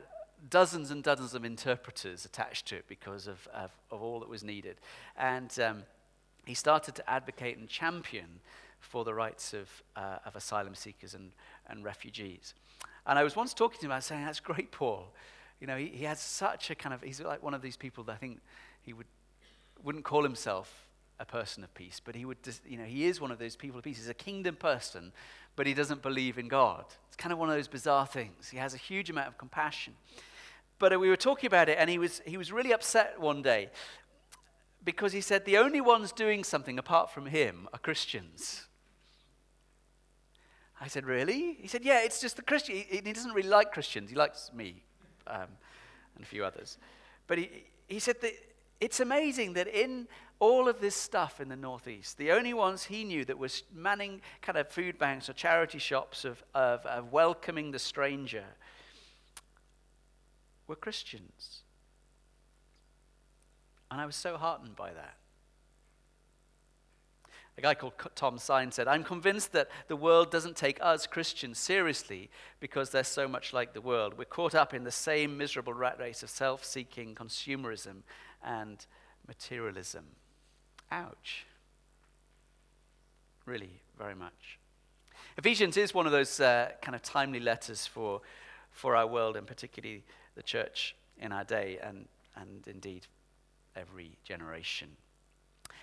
dozens 0.50 0.92
and 0.92 1.04
dozens 1.04 1.34
of 1.34 1.44
interpreters 1.44 2.26
attached 2.26 2.68
to 2.68 2.76
it 2.76 2.86
because 2.88 3.28
of, 3.28 3.48
of, 3.54 3.72
of 3.92 4.02
all 4.02 4.20
that 4.20 4.30
was 4.30 4.44
needed. 4.44 4.78
And 5.18 5.58
um, 5.60 5.84
he 6.48 6.54
started 6.54 6.96
to 6.96 7.10
advocate 7.10 7.58
and 7.58 7.68
champion 7.68 8.40
for 8.80 9.04
the 9.04 9.14
rights 9.14 9.54
of, 9.54 9.70
uh, 9.96 10.20
of 10.26 10.36
asylum 10.36 10.76
seekers 10.76 11.14
and, 11.14 11.32
and 11.68 11.84
refugees. 11.84 12.54
And 13.06 13.20
I 13.20 13.24
was 13.24 13.36
once 13.36 13.54
talking 13.54 13.80
to 13.80 13.86
him, 13.86 13.92
I 13.92 13.98
was 13.98 14.06
saying, 14.06 14.26
that's 14.26 14.40
great, 14.40 14.72
Paul. 14.72 15.08
You 15.60 15.68
know, 15.68 15.78
he, 15.78 15.88
he 15.88 16.06
has 16.06 16.20
such 16.20 16.70
a 16.70 16.76
kind 16.76 16.94
of, 16.94 17.02
he's 17.02 17.20
like 17.20 17.44
one 17.44 17.54
of 17.54 17.62
these 17.62 17.78
people 17.78 18.04
that 18.06 18.14
I 18.14 18.16
think 18.16 18.40
he 18.82 18.94
would, 18.94 19.08
wouldn't 19.84 20.06
call 20.06 20.24
himself 20.24 20.88
a 21.20 21.26
person 21.26 21.64
of 21.64 21.74
peace, 21.74 22.00
but 22.04 22.16
he 22.16 22.26
would, 22.26 22.42
just, 22.44 22.62
you 22.66 22.78
know, 22.78 22.86
he 22.86 23.06
is 23.06 23.20
one 23.20 23.32
of 23.32 23.40
those 23.40 23.56
people 23.56 23.80
of 23.80 23.84
peace. 23.84 23.98
He's 23.98 24.10
a 24.10 24.14
kingdom 24.14 24.56
person, 24.56 25.12
but 25.56 25.66
he 25.66 25.74
doesn't 25.74 26.02
believe 26.02 26.38
in 26.38 26.48
God. 26.48 26.86
It's 27.08 27.18
kind 27.18 27.34
of 27.34 27.40
one 27.40 27.50
of 27.50 27.56
those 27.56 27.68
bizarre 27.68 28.06
things. 28.06 28.50
He 28.50 28.58
has 28.58 28.74
a 28.74 28.78
huge 28.78 29.10
amount 29.10 29.28
of 29.28 29.38
compassion. 29.38 29.94
But 30.80 30.98
we 31.00 31.10
were 31.10 31.18
talking 31.18 31.48
about 31.48 31.70
it, 31.70 31.78
and 31.80 31.90
he 31.90 31.98
was, 31.98 32.22
he 32.26 32.38
was 32.38 32.52
really 32.52 32.72
upset 32.72 33.20
one 33.20 33.42
day 33.42 33.70
because 34.88 35.12
he 35.12 35.20
said 35.20 35.44
the 35.44 35.58
only 35.58 35.82
ones 35.82 36.14
doing 36.14 36.46
something 36.46 36.80
apart 36.80 37.12
from 37.12 37.26
him 37.26 37.68
are 37.74 37.80
Christians. 37.80 38.68
I 40.80 40.88
said, 40.88 41.06
Really? 41.06 41.58
He 41.60 41.68
said, 41.68 41.84
Yeah, 41.84 42.06
it's 42.06 42.22
just 42.22 42.38
the 42.38 42.42
Christian. 42.42 42.78
He, 42.78 43.02
he 43.04 43.12
doesn't 43.12 43.34
really 43.34 43.50
like 43.50 43.74
Christians. 43.74 44.10
He 44.10 44.16
likes 44.16 44.50
me 44.54 44.86
um, 45.28 45.50
and 46.16 46.24
a 46.24 46.26
few 46.26 46.46
others. 46.46 46.78
But 47.28 47.38
he, 47.38 47.66
he 47.90 48.00
said 48.00 48.22
that 48.22 48.32
it's 48.80 49.02
amazing 49.02 49.54
that 49.54 49.68
in 49.68 50.08
all 50.40 50.70
of 50.70 50.80
this 50.80 50.96
stuff 50.96 51.42
in 51.42 51.50
the 51.50 51.58
Northeast, 51.58 52.18
the 52.18 52.32
only 52.32 52.54
ones 52.54 52.86
he 52.86 53.04
knew 53.04 53.26
that 53.26 53.38
was 53.38 53.64
manning 53.76 54.22
kind 54.42 54.58
of 54.58 54.70
food 54.70 54.98
banks 54.98 55.28
or 55.28 55.34
charity 55.34 55.80
shops 55.80 56.24
of, 56.24 56.42
of, 56.56 56.86
of 56.86 57.12
welcoming 57.12 57.72
the 57.72 57.80
stranger 57.80 58.46
were 60.66 60.78
Christians. 60.78 61.64
And 63.90 64.02
I 64.02 64.06
was 64.06 64.16
so 64.16 64.38
heartened 64.38 64.76
by 64.76 64.92
that. 64.94 65.18
A 67.58 67.62
guy 67.62 67.74
called 67.74 67.94
Tom 68.14 68.38
Sine 68.38 68.72
said, 68.72 68.88
I'm 68.88 69.04
convinced 69.04 69.52
that 69.54 69.70
the 69.88 69.96
world 69.96 70.30
doesn't 70.30 70.56
take 70.56 70.78
us 70.80 71.08
Christians 71.08 71.58
seriously 71.58 72.30
because 72.60 72.92
they're 72.92 73.04
so 73.04 73.28
much 73.28 73.52
like 73.52 73.74
the 73.74 73.82
world. 73.82 74.16
We're 74.16 74.26
caught 74.26 74.54
up 74.54 74.76
in 74.76 74.84
the 74.84 74.92
same 74.92 75.38
miserable 75.38 75.74
rat 75.74 75.98
race 76.00 76.22
of 76.22 76.30
self 76.30 76.64
seeking, 76.64 77.16
consumerism, 77.16 78.04
and 78.44 78.86
materialism. 79.28 80.06
Ouch. 80.92 81.48
Really, 83.46 83.82
very 83.98 84.16
much. 84.16 84.60
Ephesians 85.36 85.78
is 85.78 85.96
one 85.96 86.06
of 86.06 86.12
those 86.12 86.40
uh, 86.40 86.72
kind 86.82 86.94
of 86.94 87.02
timely 87.02 87.40
letters 87.40 87.88
for, 87.88 88.22
for 88.70 88.96
our 88.96 89.08
world, 89.08 89.36
and 89.36 89.48
particularly 89.48 90.04
the 90.36 90.44
church 90.44 90.96
in 91.20 91.32
our 91.32 91.44
day, 91.44 91.80
and, 91.82 92.08
and 92.36 92.68
indeed 92.68 93.08
every 93.78 94.18
generation. 94.24 94.90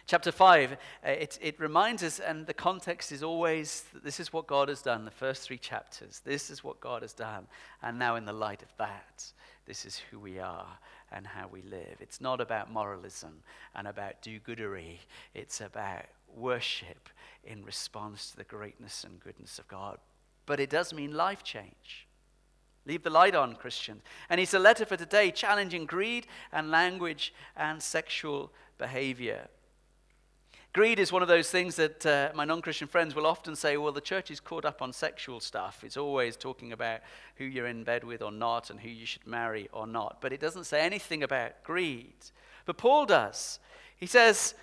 Chapter 0.06 0.32
5, 0.32 0.72
uh, 0.72 0.76
it, 1.02 1.38
it 1.40 1.58
reminds 1.58 2.02
us, 2.02 2.20
and 2.20 2.46
the 2.46 2.52
context 2.52 3.10
is 3.10 3.22
always 3.22 3.84
this 4.02 4.20
is 4.20 4.34
what 4.34 4.46
God 4.46 4.68
has 4.68 4.82
done, 4.82 5.06
the 5.06 5.10
first 5.10 5.42
three 5.42 5.56
chapters. 5.56 6.20
This 6.24 6.50
is 6.50 6.62
what 6.62 6.78
God 6.80 7.00
has 7.00 7.14
done. 7.14 7.46
And 7.82 7.98
now, 7.98 8.16
in 8.16 8.26
the 8.26 8.32
light 8.32 8.62
of 8.62 8.68
that, 8.76 9.24
this 9.66 9.86
is 9.86 10.02
who 10.10 10.18
we 10.18 10.38
are 10.38 10.78
and 11.10 11.26
how 11.26 11.48
we 11.48 11.62
live. 11.62 11.96
It's 12.00 12.20
not 12.20 12.42
about 12.42 12.70
moralism 12.70 13.42
and 13.74 13.88
about 13.88 14.20
do 14.20 14.38
goodery, 14.40 14.98
it's 15.32 15.62
about 15.62 16.04
worship 16.36 17.08
in 17.44 17.64
response 17.64 18.30
to 18.30 18.36
the 18.36 18.44
greatness 18.44 19.04
and 19.04 19.20
goodness 19.20 19.58
of 19.58 19.68
God. 19.68 19.98
But 20.44 20.60
it 20.60 20.68
does 20.68 20.92
mean 20.92 21.14
life 21.14 21.42
change. 21.42 22.06
Leave 22.86 23.02
the 23.02 23.10
light 23.10 23.34
on, 23.34 23.56
Christians. 23.56 24.02
And 24.28 24.40
it's 24.40 24.54
a 24.54 24.58
letter 24.58 24.84
for 24.84 24.96
today 24.96 25.30
challenging 25.30 25.86
greed 25.86 26.26
and 26.52 26.70
language 26.70 27.32
and 27.56 27.82
sexual 27.82 28.52
behavior. 28.78 29.48
Greed 30.74 30.98
is 30.98 31.12
one 31.12 31.22
of 31.22 31.28
those 31.28 31.50
things 31.50 31.76
that 31.76 32.04
uh, 32.04 32.30
my 32.34 32.44
non 32.44 32.60
Christian 32.60 32.88
friends 32.88 33.14
will 33.14 33.26
often 33.26 33.54
say, 33.54 33.76
well, 33.76 33.92
the 33.92 34.00
church 34.00 34.30
is 34.32 34.40
caught 34.40 34.64
up 34.64 34.82
on 34.82 34.92
sexual 34.92 35.38
stuff. 35.38 35.84
It's 35.84 35.96
always 35.96 36.36
talking 36.36 36.72
about 36.72 37.00
who 37.36 37.44
you're 37.44 37.68
in 37.68 37.84
bed 37.84 38.02
with 38.02 38.22
or 38.22 38.32
not 38.32 38.70
and 38.70 38.80
who 38.80 38.88
you 38.88 39.06
should 39.06 39.24
marry 39.24 39.68
or 39.72 39.86
not. 39.86 40.20
But 40.20 40.32
it 40.32 40.40
doesn't 40.40 40.64
say 40.64 40.80
anything 40.80 41.22
about 41.22 41.62
greed. 41.62 42.16
But 42.66 42.76
Paul 42.76 43.06
does. 43.06 43.60
He 43.96 44.06
says, 44.06 44.54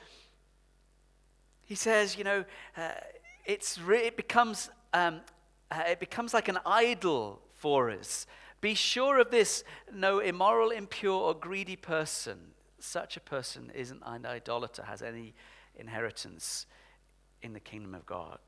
he 1.66 1.76
says, 1.76 2.18
you 2.18 2.26
know, 2.26 2.44
uh, 2.76 2.90
it's 3.46 3.80
re- 3.80 4.08
it, 4.08 4.18
becomes, 4.18 4.70
um, 4.94 5.22
uh, 5.72 5.84
it 5.88 6.02
becomes 6.02 6.34
like 6.34 6.50
an 6.50 6.60
idol 6.66 7.42
for 7.62 7.92
us. 7.92 8.26
Be 8.60 8.74
sure 8.74 9.20
of 9.20 9.30
this 9.30 9.64
no 9.94 10.20
immoral, 10.20 10.72
impure, 10.72 11.22
or 11.22 11.34
greedy 11.36 11.76
person, 11.76 12.40
such 12.80 13.16
a 13.16 13.20
person 13.20 13.72
isn't 13.76 14.02
an 14.06 14.26
idolater, 14.26 14.84
has 14.84 15.02
any 15.02 15.34
inheritance 15.76 16.66
in 17.44 17.54
the 17.54 17.60
kingdom 17.60 17.94
of 17.94 18.06
God. 18.06 18.40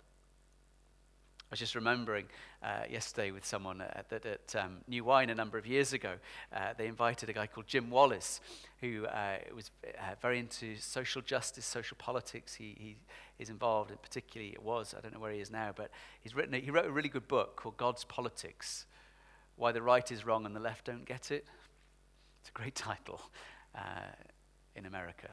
I 1.40 1.54
was 1.54 1.60
just 1.60 1.76
remembering 1.76 2.26
uh, 2.64 2.86
yesterday 2.90 3.30
with 3.30 3.46
someone 3.46 3.82
at, 3.82 4.08
at, 4.12 4.26
at 4.26 4.56
um, 4.56 4.78
New 4.88 5.04
Wine 5.04 5.30
a 5.30 5.36
number 5.36 5.60
of 5.60 5.68
years 5.68 5.94
ago. 5.94 6.14
Uh, 6.52 6.74
they 6.76 6.88
invited 6.88 7.30
a 7.30 7.34
guy 7.34 7.46
called 7.46 7.68
Jim 7.68 7.92
Wallis, 7.92 8.42
who 8.82 9.06
uh, 9.06 9.38
was 9.56 9.70
uh, 9.86 10.16
very 10.20 10.40
into 10.40 10.76
social 10.78 11.22
justice, 11.22 11.64
social 11.64 11.96
politics. 12.00 12.56
He, 12.56 12.76
he 12.80 12.96
is 13.38 13.52
involved, 13.52 13.92
and 13.92 14.02
particularly 14.02 14.52
it 14.54 14.64
was, 14.64 14.96
I 14.98 15.02
don't 15.02 15.14
know 15.14 15.20
where 15.20 15.32
he 15.32 15.42
is 15.42 15.52
now, 15.52 15.72
but 15.76 15.92
he's 16.22 16.34
written, 16.34 16.56
a, 16.56 16.60
he 16.60 16.72
wrote 16.72 16.88
a 16.88 16.92
really 16.92 17.10
good 17.10 17.28
book 17.28 17.56
called 17.56 17.78
God's 17.78 18.04
Politics 18.04 18.88
why 19.56 19.72
the 19.72 19.82
right 19.82 20.12
is 20.12 20.26
wrong 20.26 20.46
and 20.46 20.56
the 20.56 20.60
left 20.60 20.86
don't 20.86 21.06
get 21.06 21.32
it. 21.32 21.46
It's 22.42 22.50
a 22.50 22.54
great 22.54 22.76
title 22.90 23.22
uh, 23.76 24.12
in 24.76 24.86
America. 24.86 25.30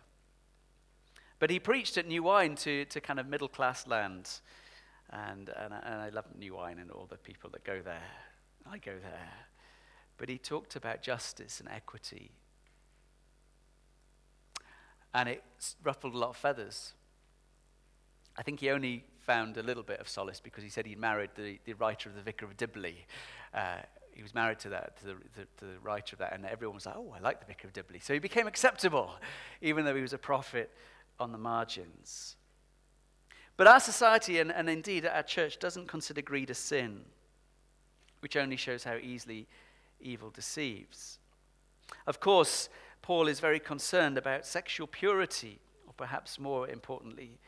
But 1.38 1.50
he 1.50 1.58
preached 1.58 1.96
at 1.96 2.06
New 2.06 2.22
Wine 2.22 2.54
to, 2.56 2.84
to 2.84 3.00
kind 3.00 3.18
of 3.18 3.26
middle 3.26 3.48
class 3.48 3.86
lands. 3.86 4.42
And, 5.10 5.48
and, 5.48 5.72
and 5.72 6.00
I 6.00 6.10
love 6.10 6.26
New 6.38 6.54
Wine 6.54 6.78
and 6.78 6.90
all 6.90 7.06
the 7.08 7.16
people 7.16 7.50
that 7.50 7.64
go 7.64 7.80
there. 7.82 8.02
I 8.70 8.78
go 8.78 8.92
there. 9.02 9.32
But 10.18 10.28
he 10.28 10.36
talked 10.36 10.76
about 10.76 11.02
justice 11.02 11.60
and 11.60 11.68
equity. 11.68 12.30
and 15.14 15.28
it 15.28 15.42
ruffled 15.82 16.14
a 16.14 16.18
lot 16.18 16.30
of 16.30 16.36
feathers. 16.36 16.92
I 18.36 18.42
think 18.42 18.60
he 18.60 18.70
only 18.70 19.04
found 19.18 19.56
a 19.56 19.62
little 19.62 19.82
bit 19.82 20.00
of 20.00 20.08
solace 20.08 20.40
because 20.40 20.62
he 20.62 20.70
said 20.70 20.86
he'd 20.86 20.98
married 20.98 21.30
the, 21.36 21.58
the 21.64 21.72
writer 21.74 22.08
of 22.08 22.14
the 22.14 22.22
Vicar 22.22 22.46
of 22.46 22.56
Dibley. 22.56 23.06
Uh, 23.52 23.78
he 24.12 24.22
was 24.22 24.34
married 24.34 24.58
to 24.60 24.68
that 24.70 24.98
to 24.98 25.06
the, 25.06 25.14
to 25.58 25.64
the, 25.64 25.78
writer 25.82 26.14
of 26.14 26.18
that, 26.18 26.32
and 26.34 26.44
everyone 26.44 26.74
was 26.74 26.86
like, 26.86 26.96
"Oh, 26.96 27.14
I 27.16 27.20
like 27.20 27.40
the 27.40 27.46
Vicar 27.46 27.68
of 27.68 27.72
Dibley." 27.72 28.00
So 28.00 28.12
he 28.12 28.18
became 28.18 28.46
acceptable, 28.46 29.12
even 29.60 29.84
though 29.84 29.94
he 29.94 30.02
was 30.02 30.12
a 30.12 30.18
prophet 30.18 30.70
on 31.18 31.32
the 31.32 31.38
margins. 31.38 32.36
But 33.56 33.66
our 33.66 33.80
society, 33.80 34.38
and, 34.38 34.50
and 34.50 34.70
indeed 34.70 35.04
our 35.06 35.22
church, 35.22 35.58
doesn't 35.58 35.86
consider 35.86 36.22
greed 36.22 36.50
a 36.50 36.54
sin, 36.54 37.02
which 38.20 38.36
only 38.36 38.56
shows 38.56 38.84
how 38.84 38.96
easily 38.96 39.46
evil 40.00 40.30
deceives. 40.30 41.18
Of 42.06 42.20
course, 42.20 42.68
Paul 43.02 43.28
is 43.28 43.40
very 43.40 43.60
concerned 43.60 44.16
about 44.16 44.46
sexual 44.46 44.86
purity, 44.86 45.60
or 45.86 45.92
perhaps 45.94 46.38
more 46.38 46.68
importantly, 46.68 47.38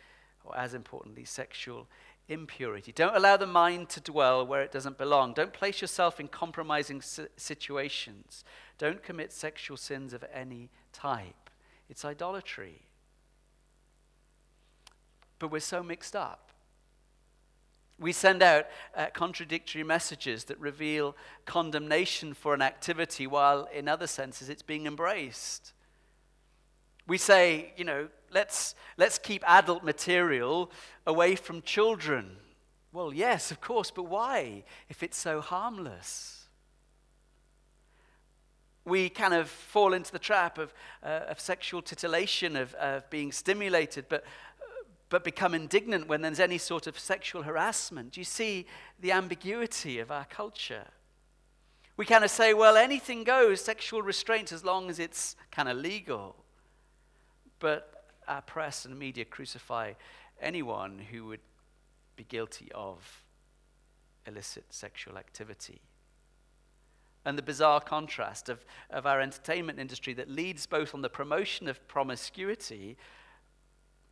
or 0.45 0.57
as 0.57 0.75
importantly, 0.75 1.25
sexual 1.25 1.87
impurity. 2.29 2.93
Don't 2.93 3.17
allow 3.17 3.37
the 3.37 3.47
mind 3.47 3.89
to 3.91 4.01
dwell 4.01 4.47
where 4.47 4.63
it 4.63 4.73
doesn't 4.73 4.99
belong. 4.99 5.35
Don't 5.35 5.53
place 5.53 5.81
yourself 5.81 6.21
in 6.21 6.29
compromising 6.29 7.03
situations. 7.37 8.45
Don't 8.79 9.03
commit 9.03 9.33
sexual 9.33 9.77
sins 9.77 10.13
of 10.13 10.25
any 10.33 10.71
type. 10.93 11.51
It's 11.89 12.05
idolatry. 12.05 12.83
But 15.39 15.51
we're 15.51 15.61
so 15.61 15.83
mixed 15.83 16.17
up. 16.17 16.51
We 17.99 18.13
send 18.13 18.43
out 18.43 18.67
uh, 18.97 19.07
contradictory 19.13 19.85
messages 19.85 20.45
that 20.45 20.59
reveal 20.59 21.15
condemnation 21.45 22.35
for 22.35 22.55
an 22.55 22.63
activity, 22.63 23.27
while 23.27 23.69
in 23.73 23.87
other 23.87 24.07
senses 24.07 24.49
it's 24.49 24.63
being 24.63 24.87
embraced. 24.87 25.73
We 27.07 27.19
say, 27.19 27.75
you 27.77 27.85
know, 27.85 28.09
let's, 28.33 28.75
let's 28.97 29.19
keep 29.19 29.43
adult 29.47 29.85
material 29.85 30.71
away 31.07 31.37
from 31.37 31.63
children. 31.63 32.37
Well, 32.93 33.13
yes, 33.13 33.51
of 33.51 33.61
course, 33.61 33.91
but 33.91 34.05
why 34.05 34.65
if 34.89 35.03
it's 35.03 35.17
so 35.17 35.41
harmless? 35.41 36.47
We 38.85 39.09
kind 39.09 39.33
of 39.33 39.49
fall 39.49 39.95
into 39.95 40.13
the 40.13 40.19
trap 40.19 40.59
of, 40.59 40.75
uh, 41.03 41.21
of 41.29 41.41
sexual 41.41 41.83
titillation, 41.83 42.57
of, 42.57 42.75
of 42.75 43.09
being 43.11 43.33
stimulated, 43.33 44.07
but, 44.09 44.25
but 45.09 45.25
become 45.25 45.55
indignant 45.55 46.09
when 46.09 46.21
there's 46.21 46.41
any 46.41 46.59
sort 46.59 46.87
of 46.87 46.99
sexual 46.99 47.43
harassment. 47.43 48.13
Do 48.13 48.21
you 48.21 48.25
see 48.25 48.67
the 49.01 49.13
ambiguity 49.13 50.01
of 50.01 50.11
our 50.11 50.25
culture? 50.25 50.87
We 51.97 52.07
kind 52.07 52.25
of 52.25 52.31
say, 52.31 52.55
well, 52.55 52.77
anything 52.77 53.23
goes, 53.23 53.61
sexual 53.61 54.03
restraint, 54.03 54.51
as 54.51 54.65
long 54.65 54.91
as 54.91 54.99
it's 54.99 55.37
kind 55.51 55.69
of 55.69 55.77
legal. 55.77 56.35
But 57.61 57.92
our 58.29 58.43
press 58.43 58.85
and 58.85 58.99
media 58.99 59.25
crucify 59.25 59.93
anyone 60.41 60.99
who 61.11 61.27
would 61.27 61.41
be 62.17 62.25
guilty 62.25 62.71
of 62.75 63.25
illicit 64.27 64.65
sexual 64.71 65.19
activity. 65.19 65.81
And 67.25 67.39
the 67.39 67.43
bizarre 67.43 67.81
contrast 67.81 68.49
of, 68.49 68.65
of 68.91 69.07
our 69.07 69.21
entertainment 69.21 69.79
industry 69.79 70.13
that 70.15 70.29
leads 70.29 70.67
both 70.67 70.95
on 70.95 71.03
the 71.03 71.09
promotion 71.09 71.69
of 71.69 71.87
promiscuity 71.87 72.97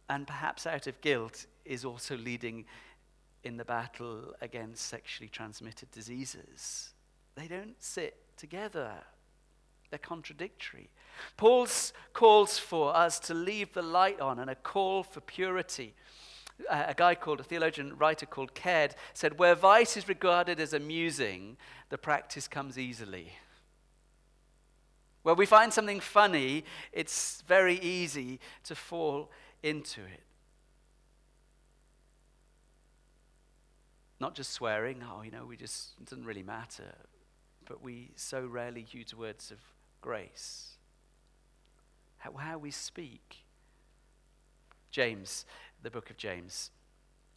and 0.09 0.27
perhaps 0.27 0.67
out 0.67 0.87
of 0.87 1.01
guilt 1.01 1.47
is 1.65 1.85
also 1.85 2.17
leading 2.17 2.65
in 3.43 3.57
the 3.57 3.65
battle 3.65 4.35
against 4.41 4.87
sexually 4.87 5.29
transmitted 5.29 5.91
diseases. 5.91 6.93
They 7.35 7.49
don't 7.49 7.81
sit 7.83 8.17
together. 8.37 8.93
They're 9.89 9.99
contradictory. 9.99 10.91
Paul's 11.37 11.93
calls 12.13 12.59
for 12.59 12.95
us 12.97 13.19
to 13.21 13.35
leave 13.35 13.73
the 13.73 13.83
light 13.83 14.21
on 14.21 14.39
and 14.39 14.51
a 14.51 14.55
call 14.55 15.03
for 15.03 15.21
purity. 15.21 15.95
a 16.69 16.95
guy 16.95 17.15
called, 17.15 17.41
a 17.41 17.45
theologian 17.45 17.97
writer 17.97 18.27
called 18.27 18.55
Caird, 18.55 18.95
said, 19.15 19.39
Where 19.39 19.55
vice 19.55 19.97
is 19.97 20.09
regarded 20.09 20.61
as 20.61 20.73
amusing, 20.73 21.57
the 21.89 21.99
practice 21.99 22.49
comes 22.49 22.79
easily. 22.79 23.33
Where 25.23 25.35
we 25.35 25.47
find 25.47 25.73
something 25.73 26.01
funny, 26.01 26.65
it's 26.93 27.43
very 27.47 27.79
easy 27.79 28.41
to 28.65 28.75
fall 28.75 29.31
into 29.63 30.01
it. 30.01 30.23
Not 34.19 34.35
just 34.35 34.53
swearing, 34.53 35.03
oh, 35.03 35.23
you 35.23 35.31
know, 35.31 35.47
we 35.47 35.57
just, 35.57 35.93
it 35.99 36.09
doesn't 36.09 36.25
really 36.25 36.43
matter. 36.43 36.95
But 37.67 37.83
we 37.83 38.11
so 38.17 38.45
rarely 38.47 38.87
use 38.91 39.15
words 39.15 39.51
of 39.51 39.59
grace. 40.01 40.70
How, 42.21 42.59
we 42.59 42.71
speak. 42.71 43.45
James, 44.91 45.47
the 45.83 45.91
book 45.91 46.11
of 46.11 46.17
James, 46.17 46.71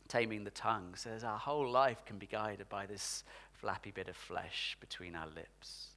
Taming 0.09 0.43
the 0.43 0.51
Tongue, 0.51 0.95
says 0.95 1.23
our 1.23 1.37
whole 1.37 1.69
life 1.69 2.03
can 2.05 2.17
be 2.17 2.27
guided 2.27 2.67
by 2.67 2.85
this 2.85 3.23
flappy 3.53 3.91
bit 3.91 4.09
of 4.09 4.17
flesh 4.17 4.75
between 4.81 5.15
our 5.15 5.27
lips. 5.27 5.87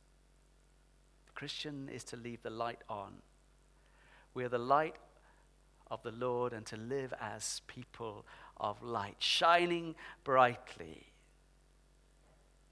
The 1.26 1.32
Christian 1.32 1.88
is 1.92 2.04
to 2.04 2.16
leave 2.16 2.42
the 2.42 2.50
light 2.50 2.82
on. 2.88 3.14
We 4.34 4.44
are 4.44 4.48
the 4.48 4.58
light 4.58 4.96
of 5.90 6.02
the 6.02 6.12
Lord 6.12 6.52
and 6.52 6.64
to 6.66 6.76
live 6.76 7.12
as 7.20 7.62
people 7.66 8.24
of 8.56 8.82
light, 8.82 9.16
shining 9.18 9.96
brightly. 10.22 11.12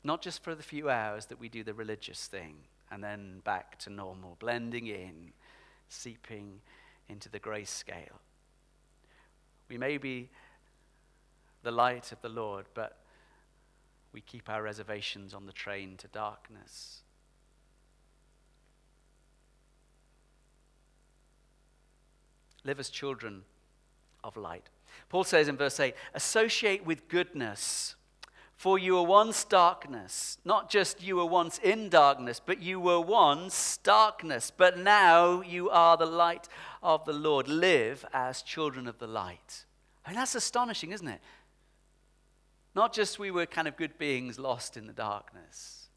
Not 0.05 0.23
just 0.23 0.45
for 0.45 0.55
the 0.55 0.63
few 0.63 0.89
hours 0.89 1.27
that 1.27 1.41
we 1.41 1.49
do 1.49 1.65
the 1.65 1.75
religious 1.75 2.27
thing, 2.27 2.57
and 2.91 3.03
then 3.03 3.41
back 3.45 3.79
to 3.81 3.91
normal, 3.91 4.37
blending 4.39 4.87
in, 4.87 5.33
seeping 5.89 6.61
into 7.09 7.29
the 7.29 7.41
grayscale. 7.41 8.21
We 9.69 9.79
may 9.79 9.99
be 9.99 10.31
the 11.63 11.71
light 11.71 12.13
of 12.13 12.21
the 12.21 12.29
Lord, 12.29 12.67
but 12.75 12.99
we 14.13 14.21
keep 14.21 14.49
our 14.49 14.63
reservations 14.63 15.35
on 15.35 15.47
the 15.47 15.53
train 15.53 15.97
to 15.99 16.09
darkness. 16.09 17.01
Live 22.65 22.81
as 22.81 22.89
children 22.89 23.43
of 24.23 24.37
light. 24.37 24.69
Paul 25.09 25.25
says 25.25 25.49
in 25.49 25.57
verse 25.57 25.79
8 25.81 25.95
associate 26.15 26.87
with 26.87 27.09
goodness 27.09 27.97
for 28.57 28.79
you 28.79 28.95
were 28.95 29.03
once 29.03 29.45
darkness, 29.45 30.39
not 30.45 30.71
just 30.71 31.03
you 31.03 31.17
were 31.17 31.27
once 31.27 31.59
in 31.59 31.89
darkness, 31.89 32.41
but 32.45 32.63
you 32.63 32.79
were 32.79 33.01
once 33.01 33.79
darkness. 33.79 34.53
But 34.57 34.79
now 34.79 35.41
you 35.43 35.71
are 35.71 35.97
the 35.97 36.07
light 36.07 36.49
of 36.83 37.05
the 37.05 37.13
Lord. 37.13 37.49
Live 37.49 38.05
as 38.13 38.43
children 38.43 38.87
of 38.87 38.99
the 38.99 39.07
light. 39.07 39.67
I 40.05 40.11
mean, 40.11 40.19
that's 40.19 40.35
astonishing, 40.35 40.93
isn't 40.93 41.09
it? 41.09 41.21
Not 42.75 42.93
just 42.93 43.19
we 43.19 43.31
were 43.31 43.47
kind 43.47 43.69
of 43.69 43.77
good 43.77 43.99
beings 43.99 44.39
lost 44.39 44.77
in 44.77 44.87
the 44.87 44.93
darkness, 44.93 45.89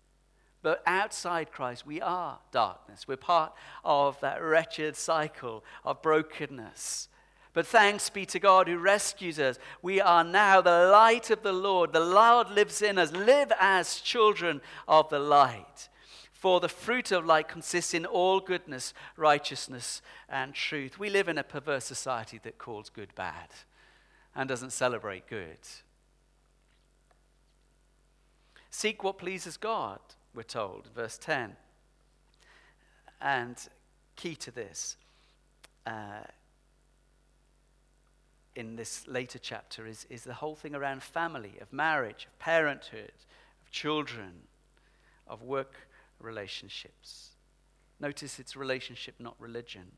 but 0.61 0.81
outside 0.85 1.51
Christ, 1.51 1.85
we 1.85 2.01
are 2.01 2.39
darkness. 2.51 3.07
We're 3.07 3.17
part 3.17 3.53
of 3.83 4.19
that 4.21 4.41
wretched 4.41 4.95
cycle 4.95 5.63
of 5.83 6.01
brokenness 6.01 7.09
but 7.57 7.65
thanks 7.65 8.11
be 8.11 8.23
to 8.23 8.37
God 8.37 8.67
who 8.67 8.77
rescues 8.77 9.39
us. 9.39 9.57
We 9.81 9.99
are 9.99 10.23
now 10.23 10.61
the 10.61 10.89
light 10.91 11.31
of 11.31 11.41
the 11.41 11.51
Lord. 11.51 11.91
The 11.91 11.99
Lord 11.99 12.51
lives 12.51 12.83
in 12.83 12.99
us. 12.99 13.11
Live 13.11 13.51
as 13.59 13.99
children 13.99 14.61
of 14.87 15.09
the 15.09 15.17
light. 15.17 15.89
For 16.31 16.59
the 16.59 16.69
fruit 16.69 17.11
of 17.11 17.25
light 17.25 17.47
consists 17.47 17.95
in 17.95 18.05
all 18.05 18.41
goodness, 18.41 18.93
righteousness, 19.15 20.03
and 20.29 20.53
truth. 20.53 20.99
We 20.99 21.09
live 21.09 21.27
in 21.27 21.39
a 21.39 21.43
perverse 21.43 21.85
society 21.85 22.39
that 22.43 22.59
calls 22.59 22.91
good 22.91 23.15
bad 23.15 23.49
and 24.35 24.47
doesn't 24.47 24.71
celebrate 24.71 25.25
good. 25.25 25.57
Seek 28.69 29.03
what 29.03 29.17
pleases 29.17 29.57
God, 29.57 29.97
we're 30.35 30.43
told, 30.43 30.89
verse 30.95 31.17
10. 31.17 31.55
And 33.19 33.57
key 34.15 34.35
to 34.35 34.51
this, 34.51 34.95
uh, 35.87 36.21
in 38.57 38.75
this 38.75 39.07
later 39.07 39.37
chapter 39.37 39.85
is, 39.85 40.07
is 40.09 40.23
the 40.23 40.33
whole 40.33 40.55
thing 40.55 40.73
around 40.73 41.03
family, 41.03 41.53
of 41.61 41.71
marriage, 41.71 42.25
of 42.25 42.39
parenthood, 42.39 43.11
of 43.63 43.69
children, 43.69 44.33
of 45.27 45.43
work 45.43 45.75
relationships. 46.19 47.35
Notice 47.99 48.39
it's 48.39 48.55
relationship, 48.55 49.13
not 49.19 49.35
religion. 49.37 49.91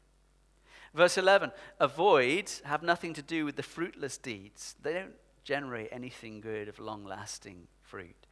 Verse 0.93 1.17
11 1.17 1.53
avoid, 1.79 2.51
have 2.65 2.83
nothing 2.83 3.13
to 3.13 3.21
do 3.21 3.45
with 3.45 3.55
the 3.55 3.63
fruitless 3.63 4.17
deeds. 4.17 4.75
They 4.81 4.91
don't 4.91 5.15
generate 5.45 5.87
anything 5.93 6.41
good 6.41 6.67
of 6.67 6.79
long 6.79 7.05
lasting 7.05 7.67
fruit. 7.81 8.27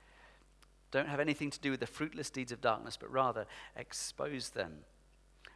Don't 0.91 1.07
have 1.07 1.21
anything 1.21 1.51
to 1.51 1.59
do 1.59 1.71
with 1.71 1.79
the 1.79 1.87
fruitless 1.87 2.29
deeds 2.29 2.51
of 2.51 2.59
darkness, 2.59 2.97
but 2.99 3.09
rather 3.09 3.45
expose 3.77 4.49
them 4.49 4.79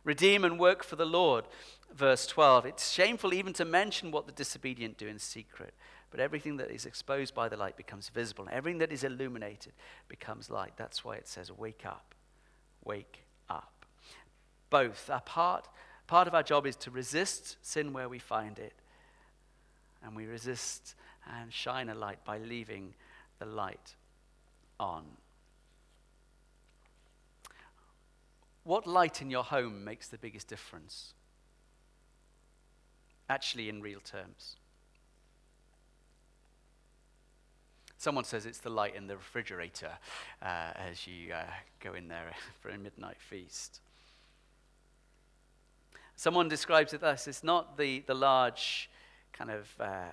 Redeem 0.03 0.43
and 0.43 0.59
work 0.59 0.83
for 0.83 0.95
the 0.95 1.05
Lord. 1.05 1.45
Verse 1.93 2.25
12. 2.27 2.65
It's 2.65 2.91
shameful 2.91 3.33
even 3.33 3.53
to 3.53 3.65
mention 3.65 4.11
what 4.11 4.25
the 4.25 4.31
disobedient 4.31 4.97
do 4.97 5.07
in 5.07 5.19
secret, 5.19 5.73
but 6.09 6.19
everything 6.19 6.57
that 6.57 6.71
is 6.71 6.85
exposed 6.85 7.35
by 7.35 7.49
the 7.49 7.57
light 7.57 7.77
becomes 7.77 8.09
visible. 8.09 8.45
and 8.45 8.53
Everything 8.53 8.79
that 8.79 8.91
is 8.91 9.03
illuminated 9.03 9.73
becomes 10.07 10.49
light. 10.49 10.73
That's 10.77 11.03
why 11.03 11.15
it 11.15 11.27
says, 11.27 11.51
Wake 11.51 11.85
up. 11.85 12.15
Wake 12.83 13.25
up. 13.49 13.85
Both 14.69 15.09
are 15.09 15.21
part 15.21 15.67
Part 16.11 16.27
of 16.27 16.35
our 16.35 16.43
job 16.43 16.67
is 16.67 16.75
to 16.75 16.91
resist 16.91 17.55
sin 17.61 17.93
where 17.93 18.09
we 18.09 18.19
find 18.19 18.59
it. 18.59 18.73
And 20.03 20.13
we 20.13 20.25
resist 20.25 20.95
and 21.39 21.53
shine 21.53 21.87
a 21.87 21.95
light 21.95 22.25
by 22.25 22.37
leaving 22.37 22.95
the 23.39 23.45
light 23.45 23.95
on. 24.77 25.05
What 28.63 28.85
light 28.85 29.21
in 29.21 29.29
your 29.29 29.43
home 29.43 29.83
makes 29.83 30.07
the 30.07 30.17
biggest 30.17 30.47
difference? 30.47 31.13
Actually, 33.29 33.69
in 33.69 33.81
real 33.81 33.99
terms. 33.99 34.57
Someone 37.97 38.23
says 38.23 38.45
it's 38.45 38.59
the 38.59 38.69
light 38.69 38.95
in 38.95 39.07
the 39.07 39.15
refrigerator 39.15 39.91
uh, 40.41 40.71
as 40.75 41.05
you 41.05 41.33
uh, 41.33 41.43
go 41.79 41.93
in 41.93 42.07
there 42.07 42.33
for 42.59 42.69
a 42.69 42.77
midnight 42.77 43.17
feast. 43.19 43.79
Someone 46.15 46.47
describes 46.47 46.93
it 46.93 47.01
thus 47.01 47.27
it's 47.27 47.43
not 47.43 47.77
the, 47.77 47.99
the 48.07 48.13
large 48.13 48.89
kind 49.33 49.49
of 49.49 49.69
uh, 49.79 50.05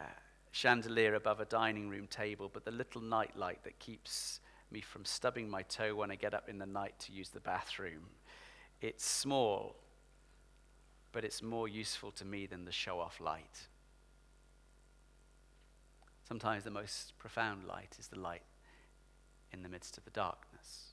chandelier 0.52 1.14
above 1.14 1.40
a 1.40 1.44
dining 1.44 1.88
room 1.88 2.06
table, 2.06 2.50
but 2.52 2.64
the 2.64 2.70
little 2.70 3.00
night 3.00 3.36
light 3.36 3.62
that 3.64 3.78
keeps 3.78 4.40
me 4.70 4.80
from 4.80 5.04
stubbing 5.04 5.48
my 5.48 5.62
toe 5.62 5.94
when 5.94 6.10
I 6.10 6.14
get 6.14 6.34
up 6.34 6.48
in 6.48 6.58
the 6.58 6.66
night 6.66 6.98
to 7.00 7.12
use 7.12 7.30
the 7.30 7.40
bathroom. 7.40 8.06
It's 8.80 9.04
small, 9.04 9.76
but 11.12 11.24
it's 11.24 11.42
more 11.42 11.68
useful 11.68 12.10
to 12.12 12.24
me 12.24 12.46
than 12.46 12.64
the 12.64 12.72
show 12.72 13.00
off 13.00 13.20
light. 13.20 13.68
Sometimes 16.26 16.64
the 16.64 16.70
most 16.70 17.18
profound 17.18 17.66
light 17.66 17.96
is 17.98 18.08
the 18.08 18.20
light 18.20 18.42
in 19.52 19.62
the 19.62 19.68
midst 19.68 19.96
of 19.96 20.04
the 20.04 20.10
darkness. 20.10 20.92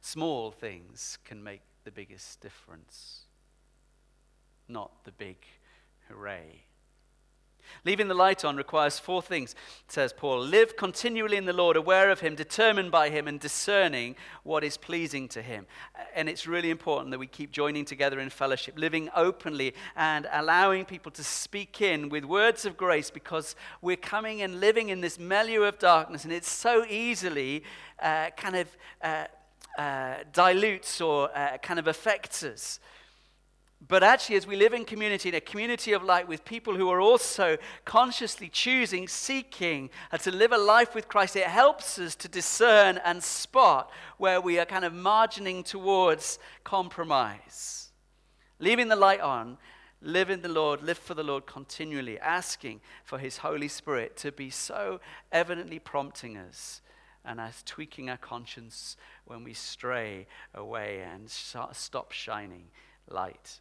Small 0.00 0.50
things 0.50 1.18
can 1.24 1.42
make 1.42 1.62
the 1.84 1.90
biggest 1.90 2.40
difference, 2.40 3.22
not 4.68 5.04
the 5.04 5.12
big 5.12 5.38
hooray. 6.08 6.64
Leaving 7.84 8.08
the 8.08 8.14
light 8.14 8.44
on 8.44 8.56
requires 8.56 8.98
four 8.98 9.22
things, 9.22 9.54
says 9.88 10.12
Paul. 10.12 10.40
Live 10.40 10.76
continually 10.76 11.36
in 11.36 11.44
the 11.44 11.52
Lord, 11.52 11.76
aware 11.76 12.10
of 12.10 12.20
Him, 12.20 12.34
determined 12.34 12.90
by 12.90 13.10
Him, 13.10 13.28
and 13.28 13.38
discerning 13.40 14.16
what 14.42 14.64
is 14.64 14.76
pleasing 14.76 15.28
to 15.28 15.42
Him. 15.42 15.66
And 16.14 16.28
it's 16.28 16.46
really 16.46 16.70
important 16.70 17.10
that 17.10 17.18
we 17.18 17.26
keep 17.26 17.50
joining 17.50 17.84
together 17.84 18.20
in 18.20 18.30
fellowship, 18.30 18.78
living 18.78 19.08
openly 19.14 19.74
and 19.96 20.28
allowing 20.32 20.84
people 20.84 21.12
to 21.12 21.24
speak 21.24 21.80
in 21.80 22.08
with 22.08 22.24
words 22.24 22.64
of 22.64 22.76
grace 22.76 23.10
because 23.10 23.56
we're 23.82 23.96
coming 23.96 24.42
and 24.42 24.60
living 24.60 24.88
in 24.88 25.00
this 25.00 25.18
milieu 25.18 25.62
of 25.62 25.78
darkness, 25.78 26.24
and 26.24 26.32
it 26.32 26.44
so 26.44 26.84
easily 26.88 27.62
uh, 28.02 28.30
kind 28.36 28.56
of 28.56 28.76
uh, 29.02 29.24
uh, 29.78 30.16
dilutes 30.32 31.00
or 31.00 31.30
uh, 31.36 31.56
kind 31.58 31.78
of 31.78 31.86
affects 31.86 32.42
us. 32.42 32.80
But 33.86 34.02
actually, 34.02 34.36
as 34.36 34.46
we 34.46 34.56
live 34.56 34.74
in 34.74 34.84
community, 34.84 35.28
in 35.28 35.36
a 35.36 35.40
community 35.40 35.92
of 35.92 36.02
light 36.02 36.26
with 36.26 36.44
people 36.44 36.74
who 36.74 36.90
are 36.90 37.00
also 37.00 37.56
consciously 37.84 38.48
choosing, 38.48 39.06
seeking 39.06 39.90
uh, 40.10 40.18
to 40.18 40.32
live 40.32 40.50
a 40.50 40.58
life 40.58 40.96
with 40.96 41.06
Christ, 41.06 41.36
it 41.36 41.44
helps 41.44 41.96
us 41.98 42.16
to 42.16 42.28
discern 42.28 42.98
and 43.04 43.22
spot 43.22 43.90
where 44.16 44.40
we 44.40 44.58
are 44.58 44.64
kind 44.64 44.84
of 44.84 44.92
margining 44.92 45.64
towards 45.64 46.40
compromise. 46.64 47.92
Leaving 48.58 48.88
the 48.88 48.96
light 48.96 49.20
on, 49.20 49.58
live 50.02 50.28
in 50.28 50.42
the 50.42 50.48
Lord, 50.48 50.82
live 50.82 50.98
for 50.98 51.14
the 51.14 51.22
Lord 51.22 51.46
continually, 51.46 52.18
asking 52.18 52.80
for 53.04 53.18
His 53.18 53.38
Holy 53.38 53.68
Spirit 53.68 54.16
to 54.18 54.32
be 54.32 54.50
so 54.50 55.00
evidently 55.30 55.78
prompting 55.78 56.36
us 56.36 56.80
and 57.24 57.40
as 57.40 57.62
tweaking 57.62 58.10
our 58.10 58.16
conscience 58.16 58.96
when 59.24 59.44
we 59.44 59.54
stray 59.54 60.26
away 60.52 61.00
and 61.00 61.30
stop 61.30 62.10
shining 62.10 62.64
light. 63.08 63.60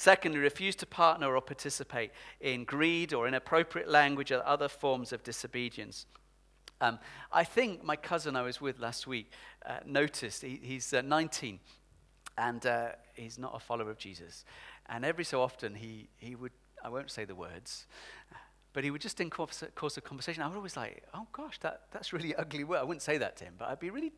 Secondly, 0.00 0.38
refuse 0.38 0.76
to 0.76 0.86
partner 0.86 1.34
or 1.34 1.40
participate 1.40 2.12
in 2.40 2.62
greed 2.62 3.12
or 3.12 3.26
inappropriate 3.26 3.88
language 3.88 4.30
or 4.30 4.46
other 4.46 4.68
forms 4.68 5.12
of 5.12 5.24
disobedience. 5.24 6.06
Um, 6.80 7.00
I 7.32 7.42
think 7.42 7.82
my 7.82 7.96
cousin 7.96 8.36
I 8.36 8.42
was 8.42 8.60
with 8.60 8.78
last 8.78 9.08
week 9.08 9.32
uh, 9.66 9.78
noticed, 9.84 10.42
he, 10.42 10.60
he's 10.62 10.94
uh, 10.94 11.02
19 11.02 11.58
and 12.36 12.64
uh, 12.64 12.90
he's 13.14 13.40
not 13.40 13.56
a 13.56 13.58
follower 13.58 13.90
of 13.90 13.98
Jesus. 13.98 14.44
And 14.86 15.04
every 15.04 15.24
so 15.24 15.42
often 15.42 15.74
he, 15.74 16.08
he 16.16 16.36
would, 16.36 16.52
I 16.84 16.90
won't 16.90 17.10
say 17.10 17.24
the 17.24 17.34
words, 17.34 17.88
but 18.74 18.84
he 18.84 18.92
would 18.92 19.00
just 19.00 19.20
in 19.20 19.30
course, 19.30 19.64
course 19.74 19.96
of 19.96 20.04
conversation, 20.04 20.44
I 20.44 20.46
would 20.46 20.56
always 20.56 20.76
like, 20.76 21.02
oh 21.12 21.26
gosh, 21.32 21.58
that, 21.58 21.86
that's 21.90 22.12
really 22.12 22.32
ugly 22.36 22.62
word. 22.62 22.78
I 22.78 22.84
wouldn't 22.84 23.02
say 23.02 23.18
that 23.18 23.36
to 23.38 23.46
him, 23.46 23.54
but 23.58 23.66
I'd 23.66 23.80
be 23.80 23.90
really 23.90 24.12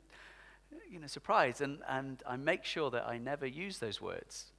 you 0.90 1.01
know, 1.01 1.07
surprised. 1.07 1.62
And, 1.62 1.79
and 1.88 2.23
I 2.29 2.37
make 2.37 2.66
sure 2.66 2.90
that 2.90 3.09
I 3.09 3.16
never 3.16 3.47
use 3.47 3.79
those 3.79 3.99
words 4.03 4.53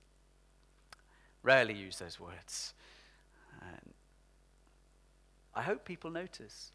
rarely 1.43 1.73
use 1.73 1.97
those 1.97 2.19
words. 2.19 2.73
And 3.61 3.93
I 5.53 5.61
hope 5.61 5.85
people 5.85 6.11
notice. 6.11 6.71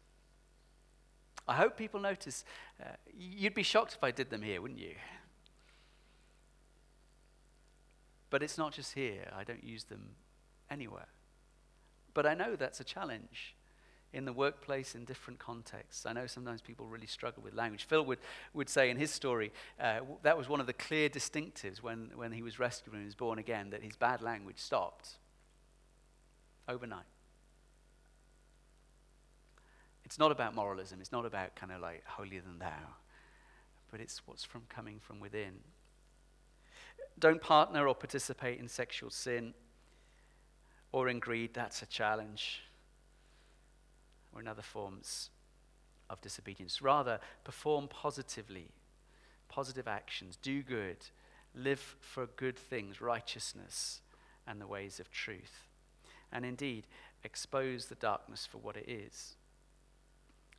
I 1.47 1.55
hope 1.55 1.77
people 1.77 1.99
notice. 1.99 2.43
Uh, 2.81 2.89
you'd 3.17 3.53
be 3.53 3.63
shocked 3.63 3.93
if 3.93 4.03
I 4.03 4.11
did 4.11 4.29
them 4.29 4.41
here, 4.41 4.61
wouldn't 4.61 4.79
you? 4.79 4.95
But 8.29 8.43
it's 8.43 8.57
not 8.57 8.73
just 8.73 8.93
here. 8.93 9.31
I 9.35 9.43
don't 9.43 9.63
use 9.63 9.85
them 9.85 10.15
anywhere. 10.69 11.07
But 12.13 12.25
I 12.25 12.33
know 12.33 12.55
that's 12.55 12.79
a 12.79 12.83
challenge 12.83 13.55
in 14.13 14.25
the 14.25 14.33
workplace 14.33 14.95
in 14.95 15.05
different 15.05 15.39
contexts. 15.39 16.05
I 16.05 16.13
know 16.13 16.27
sometimes 16.27 16.61
people 16.61 16.85
really 16.85 17.07
struggle 17.07 17.43
with 17.43 17.53
language. 17.53 17.85
Phil 17.85 18.05
would, 18.05 18.19
would 18.53 18.69
say 18.69 18.89
in 18.89 18.97
his 18.97 19.11
story 19.11 19.51
uh, 19.79 19.99
that 20.23 20.37
was 20.37 20.47
one 20.47 20.59
of 20.59 20.67
the 20.67 20.73
clear 20.73 21.09
distinctives 21.09 21.81
when, 21.81 22.11
when 22.15 22.31
he 22.31 22.41
was 22.41 22.59
rescued 22.59 22.95
and 22.95 23.05
was 23.05 23.15
born 23.15 23.37
again, 23.37 23.69
that 23.71 23.83
his 23.83 23.95
bad 23.95 24.21
language 24.21 24.59
stopped 24.59 25.17
overnight. 26.67 27.05
It's 30.05 30.17
not 30.17 30.31
about 30.31 30.55
moralism, 30.55 31.01
it's 31.01 31.11
not 31.11 31.25
about 31.25 31.55
kind 31.55 31.71
of 31.71 31.81
like 31.81 32.05
holier 32.05 32.41
than 32.41 32.59
thou, 32.59 32.95
but 33.91 33.99
it's 33.99 34.25
what's 34.25 34.43
from 34.43 34.61
coming 34.69 34.99
from 35.01 35.19
within. 35.19 35.59
Don't 37.19 37.41
partner 37.41 37.87
or 37.87 37.93
participate 37.93 38.59
in 38.59 38.69
sexual 38.69 39.09
sin 39.09 39.53
or 40.93 41.09
in 41.09 41.19
greed, 41.19 41.53
that's 41.53 41.81
a 41.81 41.85
challenge 41.85 42.61
or 44.37 44.41
in 44.41 44.47
other 44.47 44.61
forms 44.61 45.31
of 46.09 46.21
disobedience. 46.21 46.81
Rather, 46.81 47.19
perform 47.43 47.87
positively, 47.87 48.67
positive 49.49 49.87
actions, 49.87 50.37
do 50.41 50.61
good, 50.61 50.97
live 51.55 51.95
for 51.99 52.27
good 52.27 52.57
things, 52.57 53.01
righteousness, 53.01 54.01
and 54.45 54.61
the 54.61 54.67
ways 54.67 54.99
of 54.99 55.09
truth. 55.11 55.67
And 56.31 56.45
indeed, 56.45 56.85
expose 57.23 57.87
the 57.87 57.95
darkness 57.95 58.45
for 58.45 58.59
what 58.59 58.77
it 58.77 58.87
is. 58.87 59.35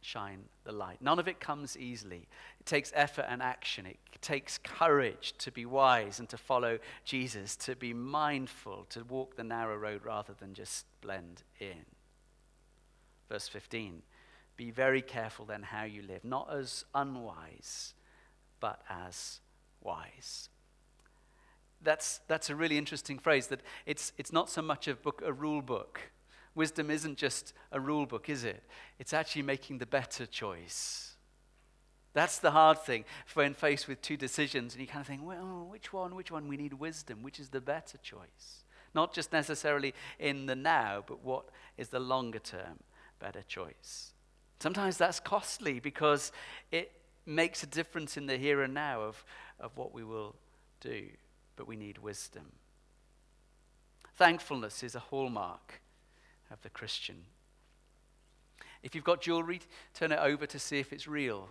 Shine 0.01 0.45
the 0.65 0.73
light. 0.73 0.99
None 1.01 1.19
of 1.19 1.29
it 1.29 1.41
comes 1.41 1.77
easily. 1.77 2.29
It 2.61 2.67
takes 2.67 2.93
effort 2.95 3.27
and 3.29 3.43
action. 3.43 3.87
It 3.87 3.99
takes 4.21 4.59
courage 4.59 5.35
to 5.39 5.51
be 5.53 5.67
wise 5.67 6.19
and 6.19 6.29
to 6.29 6.37
follow 6.37 6.79
Jesus, 7.05 7.57
to 7.57 7.77
be 7.77 7.93
mindful, 7.93 8.87
to 8.91 9.05
walk 9.05 9.37
the 9.37 9.45
narrow 9.45 9.77
road 9.77 10.05
rather 10.05 10.35
than 10.39 10.55
just 10.55 10.87
blend 11.01 11.43
in. 11.61 11.85
Verse 13.29 13.49
15 13.49 14.03
Be 14.57 14.71
very 14.71 15.03
careful 15.03 15.45
then 15.45 15.63
how 15.63 15.85
you 15.85 16.03
live, 16.03 16.25
not 16.25 16.49
as 16.53 16.85
unwise, 16.95 17.95
but 18.61 18.83
as 18.89 19.41
wise. 19.83 20.49
That's, 21.81 22.21
that's 22.27 22.51
a 22.51 22.57
really 22.57 22.77
interesting 22.77 23.19
phrase 23.19 23.47
that 23.49 23.61
it's, 23.87 24.13
it's 24.19 24.33
not 24.33 24.51
so 24.51 24.63
much 24.63 24.89
a 24.89 24.95
book, 24.95 25.23
a 25.25 25.33
rule 25.33 25.63
book. 25.63 26.01
Wisdom 26.55 26.91
isn't 26.91 27.17
just 27.17 27.53
a 27.71 27.79
rule 27.79 28.05
book, 28.05 28.29
is 28.29 28.43
it? 28.43 28.65
It's 28.99 29.13
actually 29.13 29.43
making 29.43 29.79
the 29.79 29.87
better 29.87 30.27
choice. 30.27 31.15
That's 32.15 32.39
the 32.39 32.51
hard 32.51 32.83
thing 32.83 33.05
when 33.35 33.55
faced 33.55 33.87
with 33.87 34.03
two 34.03 34.17
decisions 34.17 34.75
and 34.75 34.81
you 34.81 34.89
kind 34.89 35.01
of 35.01 35.07
think, 35.07 35.25
well, 35.25 35.69
which 35.71 35.93
one, 35.93 36.17
which 36.17 36.33
one? 36.33 36.49
We 36.49 36.57
need 36.57 36.73
wisdom. 36.73 37.23
Which 37.23 37.39
is 37.39 37.51
the 37.51 37.61
better 37.61 37.97
choice? 37.99 38.65
Not 38.93 39.15
just 39.15 39.33
necessarily 39.33 39.95
in 40.19 40.47
the 40.47 40.57
now, 40.57 41.05
but 41.07 41.23
what 41.23 41.45
is 41.77 41.91
the 41.91 42.01
longer 42.01 42.41
term 42.41 42.81
better 43.19 43.43
choice. 43.43 44.13
Sometimes 44.61 44.97
that's 44.97 45.21
costly 45.21 45.81
because 45.81 46.33
it 46.73 46.93
makes 47.27 47.63
a 47.63 47.67
difference 47.67 48.17
in 48.17 48.27
the 48.27 48.37
here 48.37 48.63
and 48.63 48.75
now 48.75 49.03
of, 49.03 49.25
of 49.61 49.77
what 49.77 49.93
we 49.93 50.03
will 50.03 50.35
do, 50.81 51.05
but 51.57 51.69
we 51.69 51.77
need 51.77 51.99
wisdom. 51.99 52.53
Thankfulness 54.17 54.83
is 54.83 54.95
a 54.95 55.01
hallmark 55.01 55.81
of 56.51 56.61
the 56.63 56.71
Christian. 56.71 57.25
If 58.83 58.95
you've 58.95 59.05
got 59.05 59.21
jewelry, 59.21 59.61
turn 59.95 60.13
it 60.13 60.19
over 60.19 60.47
to 60.47 60.59
see 60.59 60.79
if 60.79 60.93
it's 60.93 61.07
real. 61.07 61.49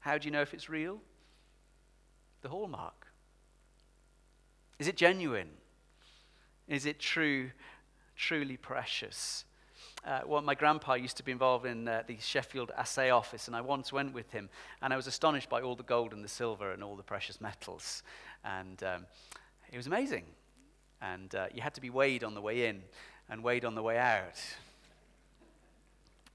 How 0.00 0.18
do 0.18 0.26
you 0.26 0.32
know 0.32 0.42
if 0.42 0.54
it's 0.54 0.68
real? 0.68 1.00
The 2.42 2.48
hallmark. 2.48 3.06
Is 4.78 4.88
it 4.88 4.96
genuine? 4.96 5.50
Is 6.68 6.86
it 6.86 6.98
true, 6.98 7.50
truly 8.16 8.56
precious? 8.56 9.44
Uh, 10.04 10.20
well, 10.26 10.42
my 10.42 10.54
grandpa 10.54 10.94
used 10.94 11.16
to 11.16 11.22
be 11.22 11.32
involved 11.32 11.64
in 11.64 11.88
uh, 11.88 12.02
the 12.06 12.18
Sheffield 12.20 12.70
Assay 12.76 13.10
Office, 13.10 13.46
and 13.46 13.56
I 13.56 13.62
once 13.62 13.92
went 13.92 14.12
with 14.12 14.30
him, 14.30 14.50
and 14.82 14.92
I 14.92 14.96
was 14.96 15.06
astonished 15.06 15.48
by 15.48 15.62
all 15.62 15.74
the 15.74 15.82
gold 15.82 16.12
and 16.12 16.22
the 16.22 16.28
silver 16.28 16.72
and 16.72 16.84
all 16.84 16.94
the 16.94 17.02
precious 17.02 17.40
metals. 17.40 18.02
And 18.44 18.82
um, 18.82 19.06
it 19.72 19.76
was 19.76 19.86
amazing. 19.86 20.24
And 21.00 21.34
uh, 21.34 21.46
you 21.54 21.62
had 21.62 21.74
to 21.74 21.80
be 21.80 21.90
weighed 21.90 22.22
on 22.22 22.34
the 22.34 22.40
way 22.42 22.66
in 22.66 22.82
and 23.30 23.42
weighed 23.42 23.64
on 23.64 23.74
the 23.74 23.82
way 23.82 23.96
out. 23.96 24.40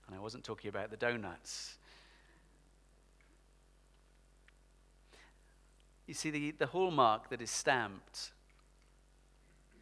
And 0.07 0.15
I 0.15 0.19
wasn't 0.19 0.43
talking 0.43 0.69
about 0.69 0.89
the 0.89 0.97
donuts. 0.97 1.77
You 6.07 6.15
see, 6.15 6.31
the, 6.31 6.51
the 6.51 6.65
hallmark 6.65 7.29
that 7.29 7.39
is 7.39 7.51
stamped 7.51 8.31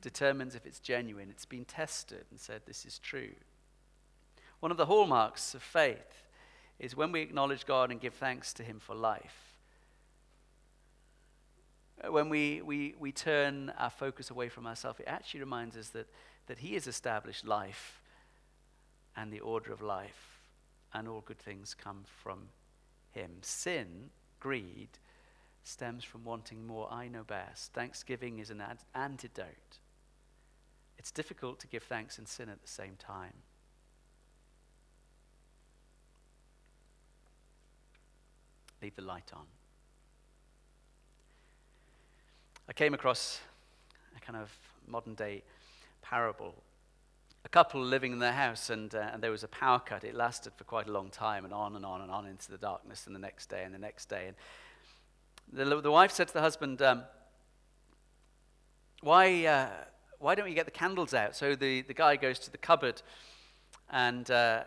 determines 0.02 0.56
if 0.56 0.65
it's 0.65 0.82
genuine. 0.82 1.30
It's 1.30 1.45
been 1.45 1.63
tested 1.63 2.26
and 2.32 2.38
said 2.38 2.63
this 2.65 2.86
is 2.86 3.00
true. 3.00 3.32
One 4.60 4.72
of 4.72 4.78
the 4.78 4.86
hallmarks 4.88 5.54
of 5.54 5.62
faith 5.62 6.24
is 6.80 6.96
when 6.96 7.12
we 7.12 7.22
acknowledge 7.22 7.65
God 7.65 7.91
and 7.91 8.02
give 8.02 8.15
thanks 8.15 8.54
to 8.54 8.63
Him 8.63 8.80
for 8.80 8.96
life. 8.96 9.56
When 12.10 12.30
we, 12.30 12.62
we, 12.62 12.96
we 13.00 13.12
turn 13.12 13.72
our 13.78 13.89
focus 13.89 14.30
away 14.30 14.50
from 14.50 14.67
ourselves, 14.67 15.00
it 15.00 15.08
actually 15.08 15.39
reminds 15.39 15.76
us 15.76 15.89
that, 15.89 16.08
that 16.48 16.60
He 16.60 16.74
has 16.76 16.88
established 16.88 17.46
life 17.46 18.02
and 19.15 19.34
the 19.34 19.39
order 19.39 19.74
of 19.74 19.82
life, 19.82 20.39
and 20.93 21.08
all 21.08 21.22
good 21.22 21.39
things 21.39 21.74
come 21.74 22.04
from 22.06 22.50
Him. 23.12 23.32
Sin, 23.41 24.12
greed, 24.39 24.89
stems 25.63 26.04
from 26.04 26.24
wanting 26.24 26.65
more. 26.65 26.88
I 26.91 27.08
know 27.08 27.24
best. 27.24 27.74
Thanksgiving 27.74 28.38
is 28.39 28.52
an 28.52 28.62
ad- 28.62 28.86
antidote. 28.93 29.80
It's 31.00 31.12
difficult 31.12 31.60
to 31.60 31.67
give 31.67 31.84
thanks 31.84 32.17
and 32.17 32.28
sin 32.28 32.50
at 32.50 32.62
the 32.62 32.67
same 32.67 32.96
time. 32.98 33.34
Leave 38.82 38.96
the 38.96 39.02
light 39.02 39.32
on. 39.34 39.46
I 42.70 42.74
came 42.74 42.94
across 42.94 43.40
a 44.16 44.20
kind 44.20 44.38
of 44.38 44.52
modern 44.88 45.16
day 45.16 45.44
parable. 46.02 46.54
A 47.46 47.50
couple 47.50 47.82
living 47.82 48.12
in 48.12 48.20
their 48.20 48.34
house, 48.34 48.70
and, 48.70 48.94
uh, 48.94 49.10
and 49.13 49.24
there 49.24 49.32
was 49.32 49.44
a 49.44 49.48
power 49.48 49.80
cut. 49.80 50.04
It 50.04 50.16
lasted 50.16 50.54
for 50.58 50.66
quite 50.66 50.88
a 50.88 50.92
long 50.92 51.10
time, 51.10 51.46
and 51.46 51.54
on 51.54 51.76
and 51.76 51.86
on 51.86 52.02
and 52.02 52.12
on 52.12 52.28
into 52.28 52.52
the 52.52 52.58
darkness, 52.58 53.08
and 53.08 53.16
the 53.16 53.20
next 53.20 53.48
day, 53.48 53.63
and 53.63 53.74
the 53.74 53.80
next 53.80 54.10
day. 54.10 54.28
And 54.28 54.36
the, 55.70 55.82
the 55.82 55.92
wife 55.92 56.12
said 56.12 56.28
to 56.28 56.34
the 56.34 56.42
husband, 56.42 56.82
um, 56.82 57.04
why, 59.02 59.46
uh, 59.46 59.70
why 60.20 60.36
don't 60.36 60.50
you 60.50 60.56
get 60.56 60.66
the 60.66 60.72
candles 60.72 61.13
out? 61.13 61.36
So 61.36 61.56
the, 61.56 61.84
the 61.84 61.94
guy 61.94 62.18
goes 62.18 62.38
to 62.40 62.52
the 62.52 62.58
cupboard 62.58 63.02
and 63.90 64.30
uh, 64.30 64.63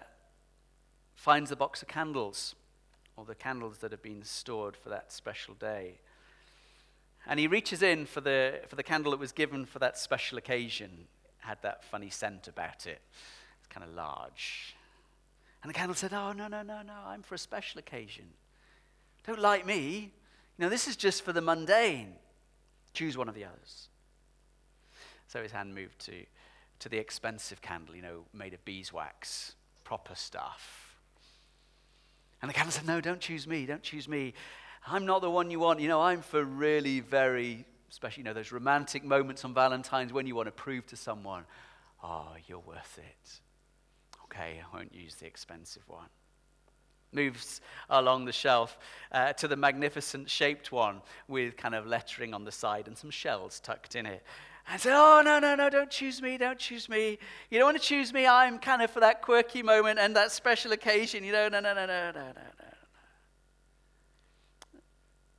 finds 1.15 1.51
the 1.51 1.57
box 1.57 1.83
of 1.83 1.89
candles 1.89 2.55
or 3.17 3.25
the 3.25 3.35
candles 3.35 3.79
that 3.79 3.91
have 3.91 4.03
been 4.03 4.23
stored 4.25 4.77
for 4.77 4.89
that 4.89 5.13
special 5.13 5.55
day. 5.55 6.01
And 7.27 7.39
he 7.39 7.47
reaches 7.47 7.83
in 7.83 8.07
for 8.07 8.21
the, 8.21 8.61
for 8.67 8.77
the 8.77 8.83
candle 8.83 9.11
that 9.13 9.21
was 9.21 9.33
given 9.33 9.67
for 9.67 9.79
that 9.79 9.99
special 9.99 10.39
occasion. 10.39 11.07
It 11.25 11.47
had 11.47 11.59
that 11.63 11.85
funny 11.85 12.11
scent 12.11 12.49
about 12.49 12.87
it. 12.87 13.01
It's 13.59 13.69
kind 13.69 13.87
of 13.87 13.95
large. 13.95 14.75
And 15.63 15.69
the 15.69 15.75
candle 15.75 15.95
said, 15.95 16.13
Oh, 16.13 16.33
no, 16.33 16.49
no, 16.49 16.63
no, 16.63 16.83
no, 16.83 16.95
I'm 17.07 17.23
for 17.23 17.35
a 17.35 17.39
special 17.39 17.79
occasion. 17.79 18.25
Don't 19.27 19.41
light 19.41 19.67
me. 19.67 20.13
You 20.57 20.65
know, 20.65 20.69
this 20.69 20.89
is 20.89 20.97
just 20.97 21.23
for 21.23 21.33
the 21.33 21.41
mundane. 21.41 22.15
Choose 22.95 23.17
one 23.17 23.29
of 23.29 23.35
the 23.35 23.45
others. 23.45 23.89
So 25.29 25.43
his 25.43 25.53
hand 25.53 25.75
moved 25.75 25.99
to, 26.07 26.25
to 26.81 26.89
the 26.89 26.99
expensive 26.99 27.61
candle, 27.63 27.95
you 27.95 28.03
know, 28.03 28.25
made 28.33 28.55
of 28.55 28.65
beeswax, 28.65 29.55
proper 29.85 30.15
stuff. 30.15 30.90
And 32.43 32.49
the 32.49 32.55
candle 32.55 32.73
said, 32.73 32.87
No, 32.87 33.01
don't 33.01 33.21
choose 33.21 33.47
me, 33.47 33.67
don't 33.67 33.83
choose 33.83 34.09
me. 34.09 34.35
I'm 34.87 35.05
not 35.05 35.21
the 35.21 35.31
one 35.31 35.51
you 35.51 35.61
want. 35.61 35.81
You 35.81 35.89
know, 35.89 36.01
I'm 36.01 36.23
for 36.23 36.43
really 36.43 37.01
very 37.01 37.67
special, 37.91 38.21
you 38.21 38.25
know, 38.25 38.33
those 38.33 38.53
romantic 38.53 39.05
moments 39.05 39.45
on 39.45 39.53
Valentine's 39.53 40.13
when 40.13 40.27
you 40.27 40.35
want 40.35 40.47
to 40.47 40.53
prove 40.53 40.87
to 40.87 40.97
someone, 40.97 41.45
oh, 42.03 42.29
you're 42.47 42.61
worth 42.61 42.99
it. 42.99 43.41
Okay, 44.25 44.61
I 44.63 44.77
won't 44.77 44.95
use 44.95 45.17
the 45.17 45.27
expensive 45.27 45.83
one. 45.89 46.07
Moves 47.13 47.61
along 47.91 48.25
the 48.25 48.33
shelf 48.33 48.79
uh, 49.11 49.33
to 49.35 49.49
the 49.49 49.57
magnificent 49.57 50.31
shaped 50.31 50.71
one 50.71 51.03
with 51.27 51.57
kind 51.57 51.75
of 51.75 51.87
lettering 51.87 52.33
on 52.33 52.45
the 52.45 52.53
side 52.53 52.87
and 52.87 52.97
some 52.97 53.11
shells 53.11 53.59
tucked 53.59 53.97
in 53.97 54.07
it. 54.07 54.23
And 54.69 54.81
said, 54.81 54.93
Oh, 54.95 55.23
no, 55.25 55.39
no, 55.39 55.55
no, 55.55 55.69
don't 55.71 55.91
choose 55.91 56.23
me, 56.23 56.39
don't 56.39 56.59
choose 56.59 56.89
me. 56.89 57.19
You 57.51 57.59
don't 57.59 57.67
want 57.67 57.81
to 57.81 57.83
choose 57.83 58.13
me. 58.13 58.27
I'm 58.27 58.59
kind 58.59 58.83
of 58.83 58.91
for 58.91 59.01
that 59.01 59.23
quirky 59.23 59.63
moment 59.63 59.99
and 59.99 60.15
that 60.17 60.33
special 60.33 60.73
occasion. 60.73 61.25
You 61.25 61.33
know, 61.33 61.49
no, 61.49 61.61
no, 61.61 61.75
no, 61.75 61.87
no, 61.87 62.13
no, 62.13 62.21
no, 62.21 62.33
no. 62.33 62.71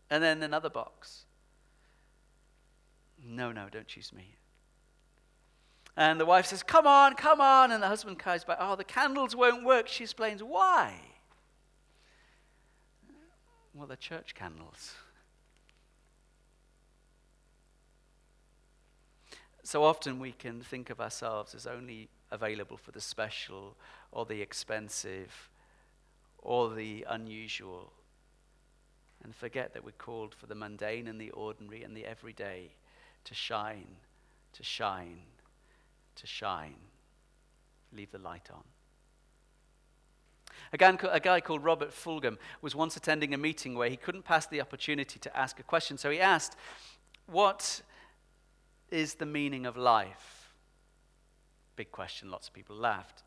And 0.09 0.21
then 0.21 0.43
another 0.43 0.69
box. 0.69 1.25
No, 3.23 3.51
no, 3.51 3.69
don't 3.71 3.87
choose 3.87 4.11
me. 4.11 4.35
And 5.95 6.19
the 6.19 6.25
wife 6.25 6.47
says, 6.47 6.63
Come 6.63 6.87
on, 6.87 7.15
come 7.15 7.39
on. 7.39 7.71
And 7.71 7.81
the 7.81 7.87
husband 7.87 8.19
cries 8.19 8.43
back, 8.43 8.57
Oh, 8.59 8.75
the 8.75 8.83
candles 8.83 9.35
won't 9.35 9.63
work. 9.63 9.87
She 9.87 10.03
explains, 10.03 10.43
Why? 10.43 10.93
Well, 13.73 13.87
they're 13.87 13.95
church 13.95 14.35
candles. 14.35 14.95
So 19.63 19.83
often 19.83 20.19
we 20.19 20.31
can 20.31 20.61
think 20.61 20.89
of 20.89 20.99
ourselves 20.99 21.53
as 21.53 21.67
only 21.67 22.09
available 22.31 22.77
for 22.77 22.91
the 22.91 23.01
special 23.01 23.75
or 24.11 24.25
the 24.25 24.41
expensive 24.41 25.49
or 26.39 26.73
the 26.73 27.05
unusual 27.09 27.93
and 29.23 29.35
forget 29.35 29.73
that 29.73 29.83
we're 29.83 29.91
called 29.91 30.33
for 30.33 30.47
the 30.47 30.55
mundane 30.55 31.07
and 31.07 31.21
the 31.21 31.29
ordinary 31.31 31.83
and 31.83 31.95
the 31.95 32.05
everyday 32.05 32.71
to 33.23 33.35
shine, 33.35 33.95
to 34.53 34.63
shine, 34.63 35.21
to 36.15 36.25
shine. 36.25 36.75
Leave 37.93 38.11
the 38.11 38.17
light 38.17 38.49
on. 38.51 38.63
A 40.73 41.11
a 41.11 41.19
guy 41.19 41.41
called 41.41 41.63
Robert 41.63 41.91
Fulghum 41.91 42.37
was 42.61 42.75
once 42.75 42.95
attending 42.95 43.33
a 43.33 43.37
meeting 43.37 43.75
where 43.75 43.89
he 43.89 43.97
couldn't 43.97 44.23
pass 44.23 44.47
the 44.47 44.61
opportunity 44.61 45.19
to 45.19 45.37
ask 45.37 45.59
a 45.59 45.63
question. 45.63 45.97
So 45.97 46.09
he 46.09 46.19
asked, 46.19 46.55
What 47.27 47.81
is 48.91 49.15
the 49.15 49.25
meaning 49.25 49.65
of 49.65 49.77
life? 49.77 50.53
Big 51.75 51.91
question, 51.91 52.29
lots 52.29 52.47
of 52.47 52.53
people 52.53 52.75
laughed. 52.75 53.23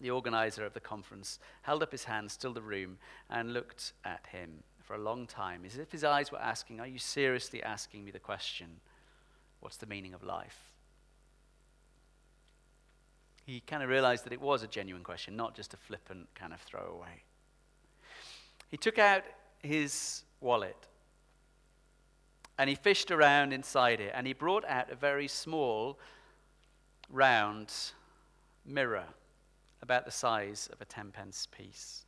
The 0.00 0.10
organizer 0.10 0.64
of 0.64 0.74
the 0.74 0.80
conference 0.80 1.38
held 1.62 1.82
up 1.82 1.92
his 1.92 2.04
hand, 2.04 2.30
still 2.30 2.52
the 2.52 2.62
room, 2.62 2.98
and 3.28 3.52
looked 3.52 3.92
at 4.04 4.26
him 4.32 4.62
for 4.80 4.94
a 4.94 4.98
long 4.98 5.26
time, 5.26 5.62
as 5.64 5.78
if 5.78 5.92
his 5.92 6.04
eyes 6.04 6.32
were 6.32 6.40
asking, 6.40 6.80
Are 6.80 6.86
you 6.86 6.98
seriously 6.98 7.62
asking 7.62 8.04
me 8.04 8.10
the 8.10 8.18
question, 8.18 8.80
What's 9.60 9.76
the 9.76 9.86
meaning 9.86 10.12
of 10.12 10.24
life? 10.24 10.58
He 13.46 13.60
kind 13.60 13.82
of 13.82 13.88
realized 13.88 14.24
that 14.24 14.32
it 14.32 14.40
was 14.40 14.64
a 14.64 14.66
genuine 14.66 15.04
question, 15.04 15.36
not 15.36 15.54
just 15.54 15.72
a 15.72 15.76
flippant 15.76 16.28
kind 16.34 16.52
of 16.52 16.60
throwaway. 16.60 17.22
He 18.68 18.76
took 18.76 18.98
out 18.98 19.22
his 19.62 20.24
wallet 20.40 20.76
and 22.58 22.68
he 22.68 22.74
fished 22.74 23.10
around 23.10 23.52
inside 23.52 24.00
it 24.00 24.12
and 24.14 24.26
he 24.26 24.32
brought 24.32 24.64
out 24.66 24.90
a 24.90 24.94
very 24.94 25.28
small, 25.28 25.98
round 27.10 27.72
mirror 28.64 29.04
about 29.80 30.04
the 30.04 30.10
size 30.10 30.68
of 30.72 30.80
a 30.80 30.84
10 30.84 31.10
pence 31.10 31.46
piece. 31.46 32.04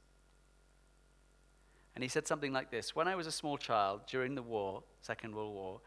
And 1.95 2.03
he 2.03 2.09
said 2.09 2.27
something 2.27 2.53
like 2.53 2.71
this 2.71 2.95
When 2.95 3.09
I 3.09 3.15
was 3.15 3.27
a 3.27 3.33
small 3.33 3.57
child 3.57 4.03
during 4.07 4.35
the 4.35 4.43
war, 4.43 4.83
Second 5.01 5.35
World 5.35 5.55
War, 5.55 5.81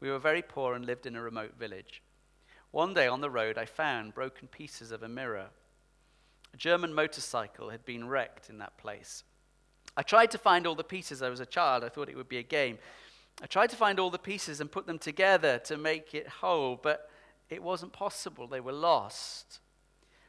we 0.00 0.10
were 0.10 0.18
very 0.18 0.42
poor 0.42 0.74
and 0.74 0.84
lived 0.84 1.06
in 1.06 1.16
a 1.16 1.22
remote 1.22 1.54
village. 1.58 2.02
One 2.70 2.92
day 2.92 3.06
on 3.06 3.20
the 3.20 3.30
road, 3.30 3.56
I 3.56 3.66
found 3.66 4.14
broken 4.14 4.48
pieces 4.48 4.90
of 4.90 5.02
a 5.02 5.08
mirror. 5.08 5.46
A 6.52 6.56
German 6.56 6.92
motorcycle 6.92 7.70
had 7.70 7.84
been 7.84 8.08
wrecked 8.08 8.50
in 8.50 8.58
that 8.58 8.76
place. 8.76 9.22
I 9.96 10.02
tried 10.02 10.30
to 10.32 10.38
find 10.38 10.66
all 10.66 10.74
the 10.74 10.84
pieces. 10.84 11.22
I 11.22 11.28
was 11.28 11.40
a 11.40 11.46
child. 11.46 11.84
I 11.84 11.88
thought 11.88 12.08
it 12.08 12.16
would 12.16 12.28
be 12.28 12.38
a 12.38 12.42
game. 12.42 12.78
I 13.42 13.46
tried 13.46 13.70
to 13.70 13.76
find 13.76 13.98
all 13.98 14.10
the 14.10 14.18
pieces 14.18 14.60
and 14.60 14.70
put 14.70 14.86
them 14.86 14.98
together 14.98 15.58
to 15.64 15.76
make 15.76 16.14
it 16.14 16.28
whole, 16.28 16.78
but 16.80 17.10
it 17.50 17.62
wasn't 17.62 17.92
possible. 17.92 18.46
They 18.46 18.60
were 18.60 18.72
lost. 18.72 19.60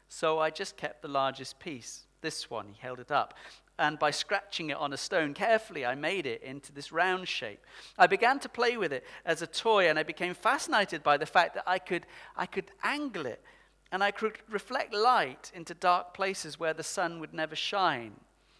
So 0.07 0.39
I 0.39 0.49
just 0.49 0.77
kept 0.77 1.01
the 1.01 1.07
largest 1.07 1.59
piece, 1.59 2.05
this 2.21 2.49
one. 2.49 2.67
He 2.69 2.75
held 2.79 2.99
it 2.99 3.11
up. 3.11 3.35
And 3.77 3.99
by 3.99 4.11
scratching 4.11 4.69
it 4.69 4.77
on 4.77 4.93
a 4.93 4.97
stone 4.97 5.33
carefully, 5.33 5.85
I 5.85 5.95
made 5.95 6.25
it 6.25 6.41
into 6.41 6.71
this 6.71 6.91
round 6.91 7.27
shape. 7.27 7.65
I 7.97 8.07
began 8.07 8.39
to 8.39 8.49
play 8.49 8.77
with 8.77 8.93
it 8.93 9.03
as 9.25 9.41
a 9.41 9.47
toy, 9.47 9.89
and 9.89 9.99
I 9.99 10.03
became 10.03 10.33
fascinated 10.33 11.03
by 11.03 11.17
the 11.17 11.25
fact 11.25 11.55
that 11.55 11.65
I 11.67 11.79
could, 11.79 12.05
I 12.37 12.45
could 12.45 12.71
angle 12.83 13.25
it 13.25 13.43
and 13.91 14.03
I 14.03 14.11
could 14.11 14.39
reflect 14.49 14.93
light 14.93 15.51
into 15.53 15.73
dark 15.73 16.13
places 16.13 16.59
where 16.59 16.73
the 16.73 16.83
sun 16.83 17.19
would 17.19 17.33
never 17.33 17.55
shine 17.55 18.13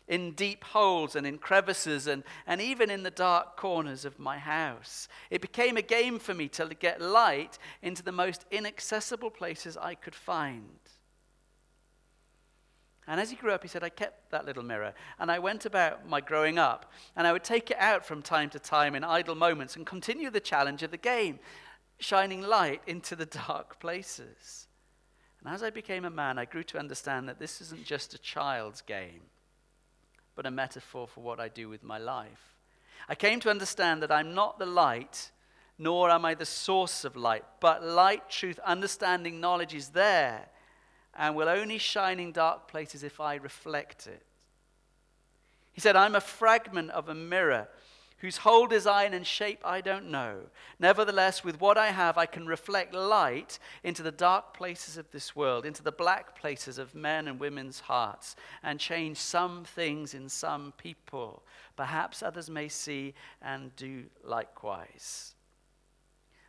in 0.08 0.32
deep 0.34 0.64
holes 0.64 1.16
and 1.16 1.26
in 1.26 1.38
crevices 1.38 2.08
and, 2.08 2.24
and 2.46 2.62
even 2.62 2.90
in 2.90 3.04
the 3.04 3.12
dark 3.12 3.58
corners 3.58 4.06
of 4.06 4.20
my 4.20 4.38
house. 4.38 5.08
It 5.30 5.42
became 5.42 5.78
a 5.78 5.82
game 5.82 6.20
for 6.20 6.34
me 6.34 6.48
to 6.50 6.68
get 6.80 7.02
light 7.02 7.58
into 7.82 8.04
the 8.04 8.12
most 8.12 8.46
inaccessible 8.52 9.32
places 9.32 9.78
I 9.78 9.96
could 9.96 10.16
find. 10.16 10.80
And 13.08 13.20
as 13.20 13.30
he 13.30 13.36
grew 13.36 13.52
up, 13.52 13.62
he 13.62 13.68
said, 13.68 13.84
I 13.84 13.90
kept 13.90 14.32
that 14.32 14.46
little 14.46 14.64
mirror 14.64 14.94
and 15.20 15.32
I 15.32 15.40
went 15.40 15.66
about 15.66 16.08
my 16.08 16.22
growing 16.22 16.58
up 16.58 16.92
and 17.16 17.28
I 17.28 17.34
would 17.34 17.44
take 17.44 17.70
it 17.70 17.78
out 17.80 18.06
from 18.06 18.22
time 18.22 18.50
to 18.52 18.60
time 18.60 18.96
in 18.96 19.04
idle 19.04 19.36
moments 19.36 19.76
and 19.76 19.86
continue 19.86 20.30
the 20.32 20.40
challenge 20.40 20.82
of 20.84 20.92
the 20.92 20.98
game. 20.98 21.40
shining 22.00 22.42
light 22.42 22.82
into 22.88 23.16
the 23.16 23.26
dark 23.48 23.80
places. 23.80 24.68
And 25.40 25.54
as 25.54 25.62
I 25.62 25.70
became 25.70 26.06
a 26.06 26.10
man, 26.10 26.40
I 26.40 26.46
grew 26.46 26.64
to 26.64 26.80
understand 26.80 27.30
that 27.30 27.40
this 27.40 27.62
isn't 27.62 27.86
just 27.86 28.16
a 28.16 28.18
child's 28.18 28.82
game, 28.82 29.22
but 30.36 30.46
a 30.46 30.52
metaphor 30.52 31.08
for 31.08 31.22
what 31.22 31.40
I 31.40 31.48
do 31.48 31.70
with 31.70 31.84
my 31.84 31.98
life. 31.98 32.56
I 33.08 33.16
came 33.16 33.40
to 33.42 33.50
understand 33.50 34.02
that 34.02 34.12
I'm 34.12 34.34
not 34.34 34.60
the 34.60 34.66
light, 34.66 35.32
nor 35.78 36.10
am 36.10 36.26
I 36.26 36.34
the 36.34 36.46
source 36.46 37.06
of 37.06 37.16
light, 37.16 37.44
but 37.60 37.84
light, 37.84 38.30
truth, 38.30 38.60
understanding, 38.66 39.40
knowledge 39.40 39.74
is 39.74 39.90
there 39.90 40.48
and 41.18 41.36
will 41.36 41.50
only 41.50 41.78
shine 41.78 42.20
in 42.20 42.32
dark 42.32 42.68
places 42.68 43.04
if 43.04 43.20
I 43.20 43.36
reflect 43.36 44.08
it. 44.08 44.24
He 45.74 45.82
said, 45.82 45.96
I'm 45.96 46.16
a 46.16 46.22
fragment 46.22 46.92
of 46.92 47.10
a 47.10 47.16
mirror 47.16 47.68
whose 48.20 48.38
whole 48.38 48.66
design 48.66 49.14
and 49.14 49.28
shape 49.28 49.60
I 49.66 49.82
don't 49.82 50.10
know. 50.10 50.38
Nevertheless, 50.80 51.44
with 51.44 51.60
what 51.60 51.78
I 51.78 51.88
have, 51.88 52.18
I 52.18 52.26
can 52.26 52.48
reflect 52.48 52.94
light 52.94 53.60
into 53.84 54.04
the 54.04 54.12
dark 54.12 54.54
places 54.56 54.98
of 54.98 55.12
this 55.12 55.36
world, 55.36 55.66
into 55.66 55.84
the 55.84 55.92
black 55.92 56.40
places 56.40 56.78
of 56.78 56.96
men 56.96 57.28
and 57.28 57.40
women's 57.40 57.82
hearts, 57.82 58.36
and 58.64 58.80
change 58.80 59.18
some 59.18 59.64
things 59.66 60.14
in 60.14 60.30
some 60.30 60.74
people. 60.78 61.44
Perhaps 61.76 62.24
others 62.24 62.50
may 62.50 62.70
see 62.70 63.14
and 63.42 63.76
do 63.76 64.06
likewise. 64.24 65.36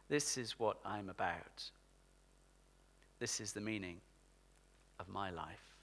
This 0.09 0.39
is 0.39 0.59
what 0.59 0.79
I'm 0.85 1.09
about. 1.09 1.71
This 3.19 3.41
is 3.41 3.53
the 3.53 3.61
meaning 3.61 4.01
of 5.01 5.09
my 5.09 5.31
life. 5.31 5.75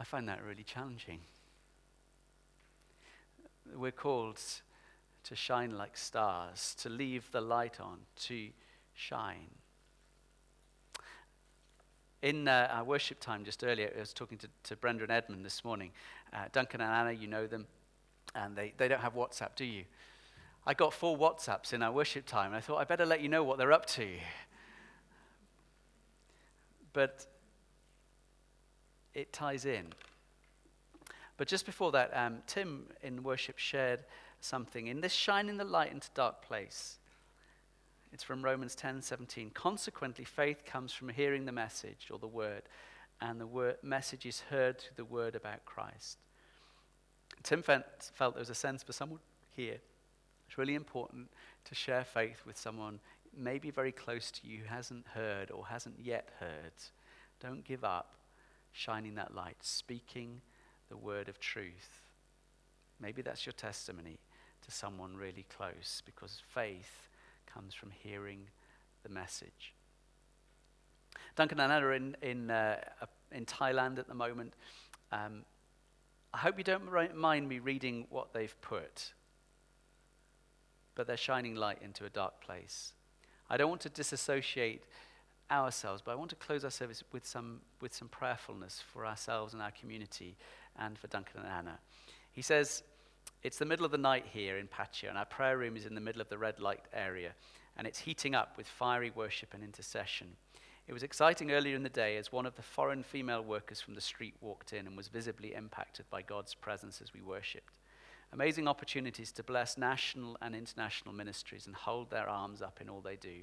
I 0.00 0.04
find 0.04 0.28
that 0.28 0.42
really 0.42 0.64
challenging. 0.64 1.20
We're 3.74 3.90
called 3.90 4.40
to 5.24 5.36
shine 5.36 5.76
like 5.76 5.96
stars, 5.96 6.74
to 6.80 6.88
leave 6.88 7.30
the 7.30 7.40
light 7.40 7.80
on, 7.80 7.98
to 8.24 8.48
shine. 8.94 9.50
In 12.22 12.46
uh, 12.46 12.68
our 12.70 12.84
worship 12.84 13.18
time 13.20 13.44
just 13.44 13.64
earlier, 13.64 13.92
I 13.96 14.00
was 14.00 14.12
talking 14.12 14.38
to, 14.38 14.48
to 14.64 14.76
Brenda 14.76 15.02
and 15.02 15.12
Edmund 15.12 15.44
this 15.44 15.64
morning. 15.64 15.90
Uh, 16.32 16.44
Duncan 16.52 16.80
and 16.80 16.92
Anna, 16.92 17.12
you 17.12 17.26
know 17.26 17.46
them, 17.46 17.66
and 18.34 18.54
they, 18.56 18.72
they 18.76 18.88
don't 18.88 19.00
have 19.00 19.14
WhatsApp, 19.14 19.56
do 19.56 19.64
you? 19.64 19.84
I 20.64 20.74
got 20.74 20.92
four 20.92 21.16
WhatsApps 21.18 21.72
in 21.72 21.82
our 21.82 21.90
worship 21.90 22.26
time, 22.26 22.48
and 22.48 22.56
I 22.56 22.60
thought 22.60 22.78
I 22.78 22.84
better 22.84 23.04
let 23.04 23.20
you 23.20 23.28
know 23.28 23.42
what 23.42 23.58
they're 23.58 23.72
up 23.72 23.86
to. 23.86 24.08
But 26.92 27.26
it 29.14 29.32
ties 29.32 29.64
in. 29.64 29.86
But 31.36 31.48
just 31.48 31.66
before 31.66 31.92
that, 31.92 32.10
um, 32.14 32.38
Tim 32.46 32.86
in 33.02 33.22
worship 33.22 33.58
shared 33.58 34.04
something. 34.40 34.86
In 34.86 35.00
this 35.00 35.12
shining 35.12 35.56
the 35.56 35.64
light 35.64 35.92
into 35.92 36.08
dark 36.14 36.42
place, 36.42 36.98
it's 38.12 38.22
from 38.22 38.44
Romans 38.44 38.74
10 38.74 39.02
17. 39.02 39.50
Consequently, 39.50 40.24
faith 40.24 40.64
comes 40.66 40.92
from 40.92 41.08
hearing 41.08 41.46
the 41.46 41.52
message 41.52 42.08
or 42.10 42.18
the 42.18 42.26
word, 42.26 42.62
and 43.20 43.40
the 43.40 43.46
word, 43.46 43.76
message 43.82 44.26
is 44.26 44.40
heard 44.50 44.78
through 44.78 44.96
the 44.96 45.04
word 45.04 45.34
about 45.34 45.64
Christ. 45.64 46.18
Tim 47.42 47.62
felt, 47.62 47.84
felt 48.14 48.34
there 48.34 48.40
was 48.40 48.50
a 48.50 48.54
sense 48.54 48.82
for 48.82 48.92
someone 48.92 49.20
here. 49.56 49.78
It's 50.46 50.58
really 50.58 50.74
important 50.74 51.28
to 51.64 51.74
share 51.74 52.04
faith 52.04 52.42
with 52.44 52.58
someone 52.58 53.00
maybe 53.34 53.70
very 53.70 53.92
close 53.92 54.30
to 54.30 54.46
you 54.46 54.58
who 54.58 54.64
hasn't 54.66 55.06
heard 55.14 55.50
or 55.50 55.66
hasn't 55.66 55.96
yet 55.98 56.28
heard. 56.38 56.72
Don't 57.40 57.64
give 57.64 57.84
up 57.84 58.16
shining 58.72 59.14
that 59.14 59.34
light, 59.34 59.56
speaking 59.60 60.42
the 60.92 60.98
word 60.98 61.30
of 61.30 61.40
truth. 61.40 62.02
Maybe 63.00 63.22
that's 63.22 63.46
your 63.46 63.54
testimony 63.54 64.18
to 64.60 64.70
someone 64.70 65.16
really 65.16 65.46
close 65.56 66.02
because 66.04 66.42
faith 66.54 67.08
comes 67.46 67.72
from 67.72 67.90
hearing 67.90 68.40
the 69.02 69.08
message. 69.08 69.72
Duncan 71.34 71.60
and 71.60 71.72
Anna 71.72 71.86
are 71.86 71.94
in, 71.94 72.14
in, 72.20 72.50
uh, 72.50 72.76
in 73.32 73.46
Thailand 73.46 73.98
at 73.98 74.06
the 74.06 74.14
moment. 74.14 74.52
Um, 75.10 75.46
I 76.34 76.38
hope 76.38 76.58
you 76.58 76.64
don't 76.64 77.16
mind 77.16 77.48
me 77.48 77.58
reading 77.58 78.06
what 78.10 78.34
they've 78.34 78.54
put, 78.60 79.14
but 80.94 81.06
they're 81.06 81.16
shining 81.16 81.54
light 81.54 81.78
into 81.82 82.04
a 82.04 82.10
dark 82.10 82.42
place. 82.42 82.92
I 83.48 83.56
don't 83.56 83.70
want 83.70 83.80
to 83.82 83.88
disassociate 83.88 84.84
ourselves, 85.50 86.02
but 86.04 86.12
I 86.12 86.16
want 86.16 86.30
to 86.30 86.36
close 86.36 86.64
our 86.64 86.70
service 86.70 87.02
with 87.12 87.26
some, 87.26 87.60
with 87.80 87.94
some 87.94 88.08
prayerfulness 88.08 88.82
for 88.92 89.06
ourselves 89.06 89.54
and 89.54 89.62
our 89.62 89.70
community 89.70 90.36
and 90.78 90.98
for 90.98 91.06
Duncan 91.08 91.40
and 91.40 91.48
Anna. 91.48 91.78
He 92.32 92.42
says, 92.42 92.82
It's 93.42 93.58
the 93.58 93.64
middle 93.64 93.84
of 93.84 93.92
the 93.92 93.98
night 93.98 94.26
here 94.32 94.58
in 94.58 94.68
Pattaya, 94.68 95.08
and 95.08 95.18
our 95.18 95.24
prayer 95.24 95.58
room 95.58 95.76
is 95.76 95.86
in 95.86 95.94
the 95.94 96.00
middle 96.00 96.20
of 96.20 96.28
the 96.28 96.38
red 96.38 96.60
light 96.60 96.84
area, 96.92 97.32
and 97.76 97.86
it's 97.86 98.00
heating 98.00 98.34
up 98.34 98.56
with 98.56 98.66
fiery 98.66 99.10
worship 99.14 99.54
and 99.54 99.62
intercession. 99.62 100.28
It 100.88 100.92
was 100.92 101.02
exciting 101.04 101.52
earlier 101.52 101.76
in 101.76 101.84
the 101.84 101.88
day 101.88 102.16
as 102.16 102.32
one 102.32 102.44
of 102.44 102.56
the 102.56 102.62
foreign 102.62 103.02
female 103.02 103.42
workers 103.42 103.80
from 103.80 103.94
the 103.94 104.00
street 104.00 104.34
walked 104.40 104.72
in 104.72 104.86
and 104.86 104.96
was 104.96 105.08
visibly 105.08 105.54
impacted 105.54 106.06
by 106.10 106.22
God's 106.22 106.54
presence 106.54 107.00
as 107.00 107.14
we 107.14 107.20
worshipped. 107.20 107.78
Amazing 108.32 108.66
opportunities 108.66 109.30
to 109.32 109.42
bless 109.42 109.78
national 109.78 110.36
and 110.40 110.56
international 110.56 111.14
ministries 111.14 111.66
and 111.66 111.76
hold 111.76 112.10
their 112.10 112.28
arms 112.28 112.62
up 112.62 112.80
in 112.80 112.88
all 112.88 113.00
they 113.00 113.16
do. 113.16 113.42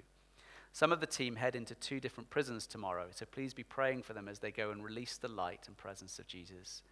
Some 0.73 0.91
of 0.91 0.99
the 0.99 1.07
team 1.07 1.35
head 1.35 1.55
into 1.55 1.75
two 1.75 1.99
different 1.99 2.29
prisons 2.29 2.67
tomorrow, 2.67 3.07
so 3.11 3.25
please 3.25 3.53
be 3.53 3.63
praying 3.63 4.03
for 4.03 4.13
them 4.13 4.27
as 4.27 4.39
they 4.39 4.51
go 4.51 4.71
and 4.71 4.83
release 4.83 5.17
the 5.17 5.27
light 5.27 5.67
and 5.67 5.77
presence 5.77 6.19
of 6.19 6.27
Jesus. 6.27 6.83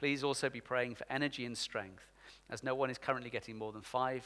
Please 0.00 0.24
also 0.24 0.48
be 0.48 0.62
praying 0.62 0.94
for 0.94 1.04
energy 1.10 1.44
and 1.44 1.58
strength, 1.58 2.06
as 2.48 2.62
no 2.62 2.74
one 2.74 2.88
is 2.88 2.96
currently 2.96 3.28
getting 3.28 3.58
more 3.58 3.70
than 3.70 3.82
five 3.82 4.24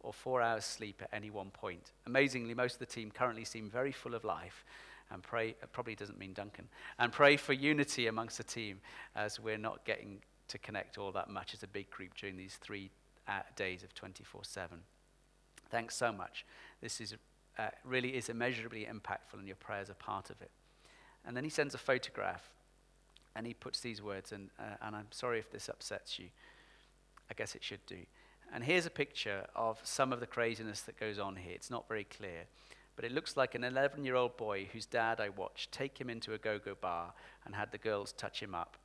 or 0.00 0.12
four 0.12 0.42
hours 0.42 0.64
sleep 0.64 1.00
at 1.00 1.10
any 1.12 1.30
one 1.30 1.50
point. 1.50 1.92
Amazingly, 2.06 2.54
most 2.54 2.72
of 2.72 2.78
the 2.80 2.86
team 2.86 3.08
currently 3.08 3.44
seem 3.44 3.70
very 3.70 3.92
full 3.92 4.16
of 4.16 4.24
life. 4.24 4.64
And 5.12 5.22
pray, 5.22 5.54
probably 5.70 5.94
doesn't 5.94 6.18
mean 6.18 6.32
Duncan, 6.32 6.66
and 6.98 7.12
pray 7.12 7.36
for 7.36 7.52
unity 7.52 8.08
amongst 8.08 8.36
the 8.36 8.42
team 8.42 8.80
as 9.14 9.38
we're 9.38 9.58
not 9.58 9.84
getting 9.84 10.18
to 10.48 10.58
connect 10.58 10.98
all 10.98 11.12
that 11.12 11.30
much 11.30 11.54
as 11.54 11.62
a 11.62 11.68
big 11.68 11.88
group 11.90 12.16
during 12.16 12.36
these 12.36 12.56
three 12.56 12.90
uh, 13.28 13.42
days 13.54 13.84
of 13.84 13.94
24 13.94 14.42
7. 14.42 14.78
Thanks 15.70 15.94
so 15.94 16.10
much. 16.10 16.44
This 16.80 17.00
is 17.00 17.14
uh, 17.60 17.68
really 17.84 18.16
is 18.16 18.28
immeasurably 18.28 18.88
impactful, 18.90 19.38
and 19.38 19.46
your 19.46 19.54
prayers 19.54 19.88
are 19.88 19.94
part 19.94 20.30
of 20.30 20.42
it. 20.42 20.50
And 21.24 21.36
then 21.36 21.44
he 21.44 21.50
sends 21.50 21.76
a 21.76 21.78
photograph, 21.78 22.50
and 23.34 23.46
he 23.46 23.54
puts 23.54 23.80
these 23.80 24.02
words, 24.02 24.32
and, 24.32 24.50
uh, 24.58 24.76
and 24.82 24.94
I'm 24.94 25.10
sorry 25.10 25.38
if 25.38 25.50
this 25.50 25.68
upsets 25.68 26.18
you. 26.18 26.26
I 27.30 27.34
guess 27.34 27.54
it 27.54 27.64
should 27.64 27.84
do. 27.86 27.98
And 28.52 28.62
here's 28.62 28.84
a 28.84 28.90
picture 28.90 29.46
of 29.56 29.80
some 29.82 30.12
of 30.12 30.20
the 30.20 30.26
craziness 30.26 30.82
that 30.82 31.00
goes 31.00 31.18
on 31.18 31.36
here. 31.36 31.54
It's 31.54 31.70
not 31.70 31.88
very 31.88 32.04
clear, 32.04 32.44
but 32.96 33.04
it 33.06 33.12
looks 33.12 33.36
like 33.36 33.54
an 33.54 33.64
11 33.64 34.04
year 34.04 34.16
old 34.16 34.36
boy 34.36 34.68
whose 34.72 34.84
dad 34.84 35.20
I 35.20 35.30
watched 35.30 35.72
take 35.72 35.98
him 35.98 36.10
into 36.10 36.34
a 36.34 36.38
go 36.38 36.58
go 36.58 36.74
bar 36.74 37.14
and 37.46 37.54
had 37.54 37.72
the 37.72 37.78
girls 37.78 38.12
touch 38.12 38.42
him 38.42 38.54
up. 38.54 38.76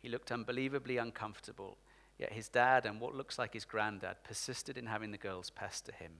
He 0.00 0.08
looked 0.08 0.32
unbelievably 0.32 0.96
uncomfortable, 0.96 1.78
yet 2.18 2.32
his 2.32 2.48
dad 2.48 2.84
and 2.84 3.00
what 3.00 3.14
looks 3.14 3.38
like 3.38 3.54
his 3.54 3.64
granddad 3.64 4.16
persisted 4.24 4.76
in 4.76 4.86
having 4.86 5.12
the 5.12 5.18
girls 5.18 5.50
pester 5.50 5.92
him. 5.92 6.12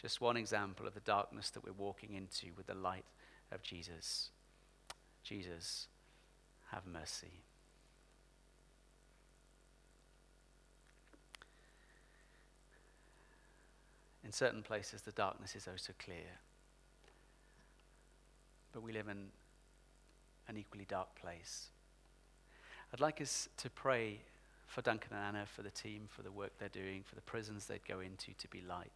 Just 0.00 0.20
one 0.20 0.36
example 0.36 0.86
of 0.86 0.94
the 0.94 1.00
darkness 1.00 1.50
that 1.50 1.64
we're 1.64 1.72
walking 1.72 2.14
into 2.14 2.46
with 2.56 2.66
the 2.66 2.74
light 2.74 3.06
of 3.50 3.62
Jesus. 3.62 4.30
Jesus, 5.24 5.88
have 6.70 6.86
mercy. 6.86 7.42
In 14.24 14.32
certain 14.32 14.62
places, 14.62 15.02
the 15.02 15.12
darkness 15.12 15.54
is 15.54 15.68
oh 15.68 15.76
so 15.76 15.92
clear. 15.98 16.40
But 18.72 18.82
we 18.82 18.92
live 18.92 19.08
in 19.08 19.28
an 20.48 20.56
equally 20.56 20.86
dark 20.88 21.14
place. 21.20 21.68
I'd 22.92 23.00
like 23.00 23.20
us 23.20 23.48
to 23.58 23.70
pray 23.70 24.20
for 24.66 24.82
Duncan 24.82 25.12
and 25.12 25.36
Anna, 25.36 25.46
for 25.46 25.62
the 25.62 25.70
team, 25.70 26.08
for 26.08 26.22
the 26.22 26.32
work 26.32 26.52
they're 26.58 26.68
doing, 26.68 27.02
for 27.04 27.14
the 27.14 27.20
prisons 27.20 27.66
they'd 27.66 27.86
go 27.86 28.00
into 28.00 28.32
to 28.38 28.48
be 28.48 28.60
light. 28.60 28.92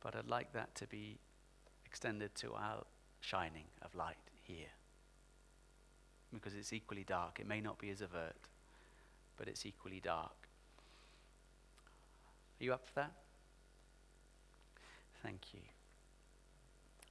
But 0.00 0.16
I'd 0.16 0.28
like 0.28 0.52
that 0.54 0.74
to 0.76 0.86
be 0.86 1.18
extended 1.84 2.34
to 2.36 2.54
our 2.54 2.84
shining 3.20 3.64
of 3.82 3.94
light 3.94 4.16
here. 4.42 4.70
Because 6.32 6.54
it's 6.54 6.72
equally 6.72 7.04
dark. 7.04 7.38
It 7.40 7.46
may 7.46 7.60
not 7.60 7.78
be 7.78 7.90
as 7.90 8.02
overt, 8.02 8.36
but 9.36 9.48
it's 9.48 9.66
equally 9.66 10.00
dark. 10.00 10.48
Are 12.60 12.64
you 12.64 12.72
up 12.72 12.86
for 12.86 12.94
that? 12.94 13.12
Thank 15.22 15.52
you. 15.52 15.60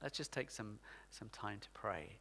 Let's 0.02 0.16
just 0.16 0.32
take 0.32 0.50
some, 0.50 0.78
some 1.10 1.28
time 1.28 1.58
to 1.60 1.68
pray. 1.72 2.16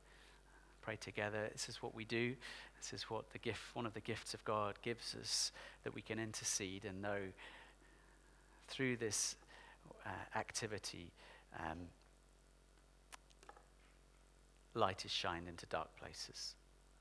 Pray 0.81 0.95
together. 0.95 1.49
This 1.51 1.69
is 1.69 1.81
what 1.81 1.95
we 1.95 2.05
do. 2.05 2.35
This 2.79 2.93
is 2.93 3.03
what 3.09 3.31
the 3.31 3.39
gift, 3.39 3.61
one 3.73 3.85
of 3.85 3.93
the 3.93 3.99
gifts 3.99 4.33
of 4.33 4.43
God 4.45 4.75
gives 4.81 5.15
us 5.19 5.51
that 5.83 5.93
we 5.93 6.01
can 6.01 6.19
intercede 6.19 6.85
and 6.85 7.01
know 7.01 7.19
through 8.67 8.97
this 8.97 9.35
uh, 10.05 10.37
activity, 10.37 11.11
um, 11.59 11.77
light 14.73 15.05
is 15.05 15.11
shined 15.11 15.47
into 15.47 15.65
dark 15.67 15.89
places, 15.99 16.55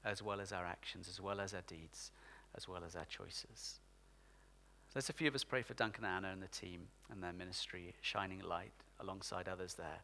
as 0.05 0.23
well 0.23 0.41
as 0.41 0.53
our 0.53 0.65
actions, 0.65 1.09
as 1.09 1.21
well 1.21 1.41
as 1.41 1.55
our 1.55 1.63
deeds, 1.67 2.11
as 2.57 2.69
well 2.69 2.83
as 2.85 2.97
our 2.97 3.05
choices. 3.05 3.81
Let's 4.95 5.09
a 5.09 5.13
few 5.13 5.29
of 5.29 5.35
us 5.35 5.45
pray 5.45 5.63
for 5.63 5.75
Duncan 5.75 6.05
and 6.05 6.27
Anna 6.27 6.33
and 6.33 6.43
the 6.43 6.49
team 6.49 6.89
and 7.11 7.23
their 7.23 7.33
ministry, 7.33 7.95
shining 8.01 8.41
light 8.41 8.73
alongside 8.99 9.49
others 9.49 9.75
there. 9.75 10.01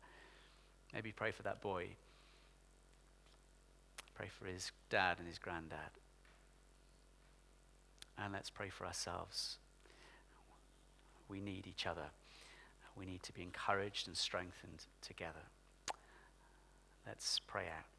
Maybe 0.95 1.11
pray 1.11 1.33
for 1.33 1.43
that 1.43 1.61
boy. 1.61 1.89
Pray 4.15 4.29
for 4.29 4.47
his 4.47 4.71
dad 4.89 5.19
and 5.19 5.27
his 5.27 5.39
granddad. 5.39 5.91
And 8.17 8.33
let's 8.33 8.49
pray 8.49 8.69
for 8.69 8.87
ourselves. 8.87 9.59
We 11.29 11.41
need 11.41 11.67
each 11.67 11.87
other. 11.87 12.11
We 12.97 13.05
need 13.05 13.23
to 13.25 13.33
be 13.33 13.43
encouraged 13.43 14.07
and 14.07 14.17
strengthened 14.17 14.87
together. 15.03 15.51
Let's 17.07 17.41
pray 17.41 17.65
out. 17.65 17.96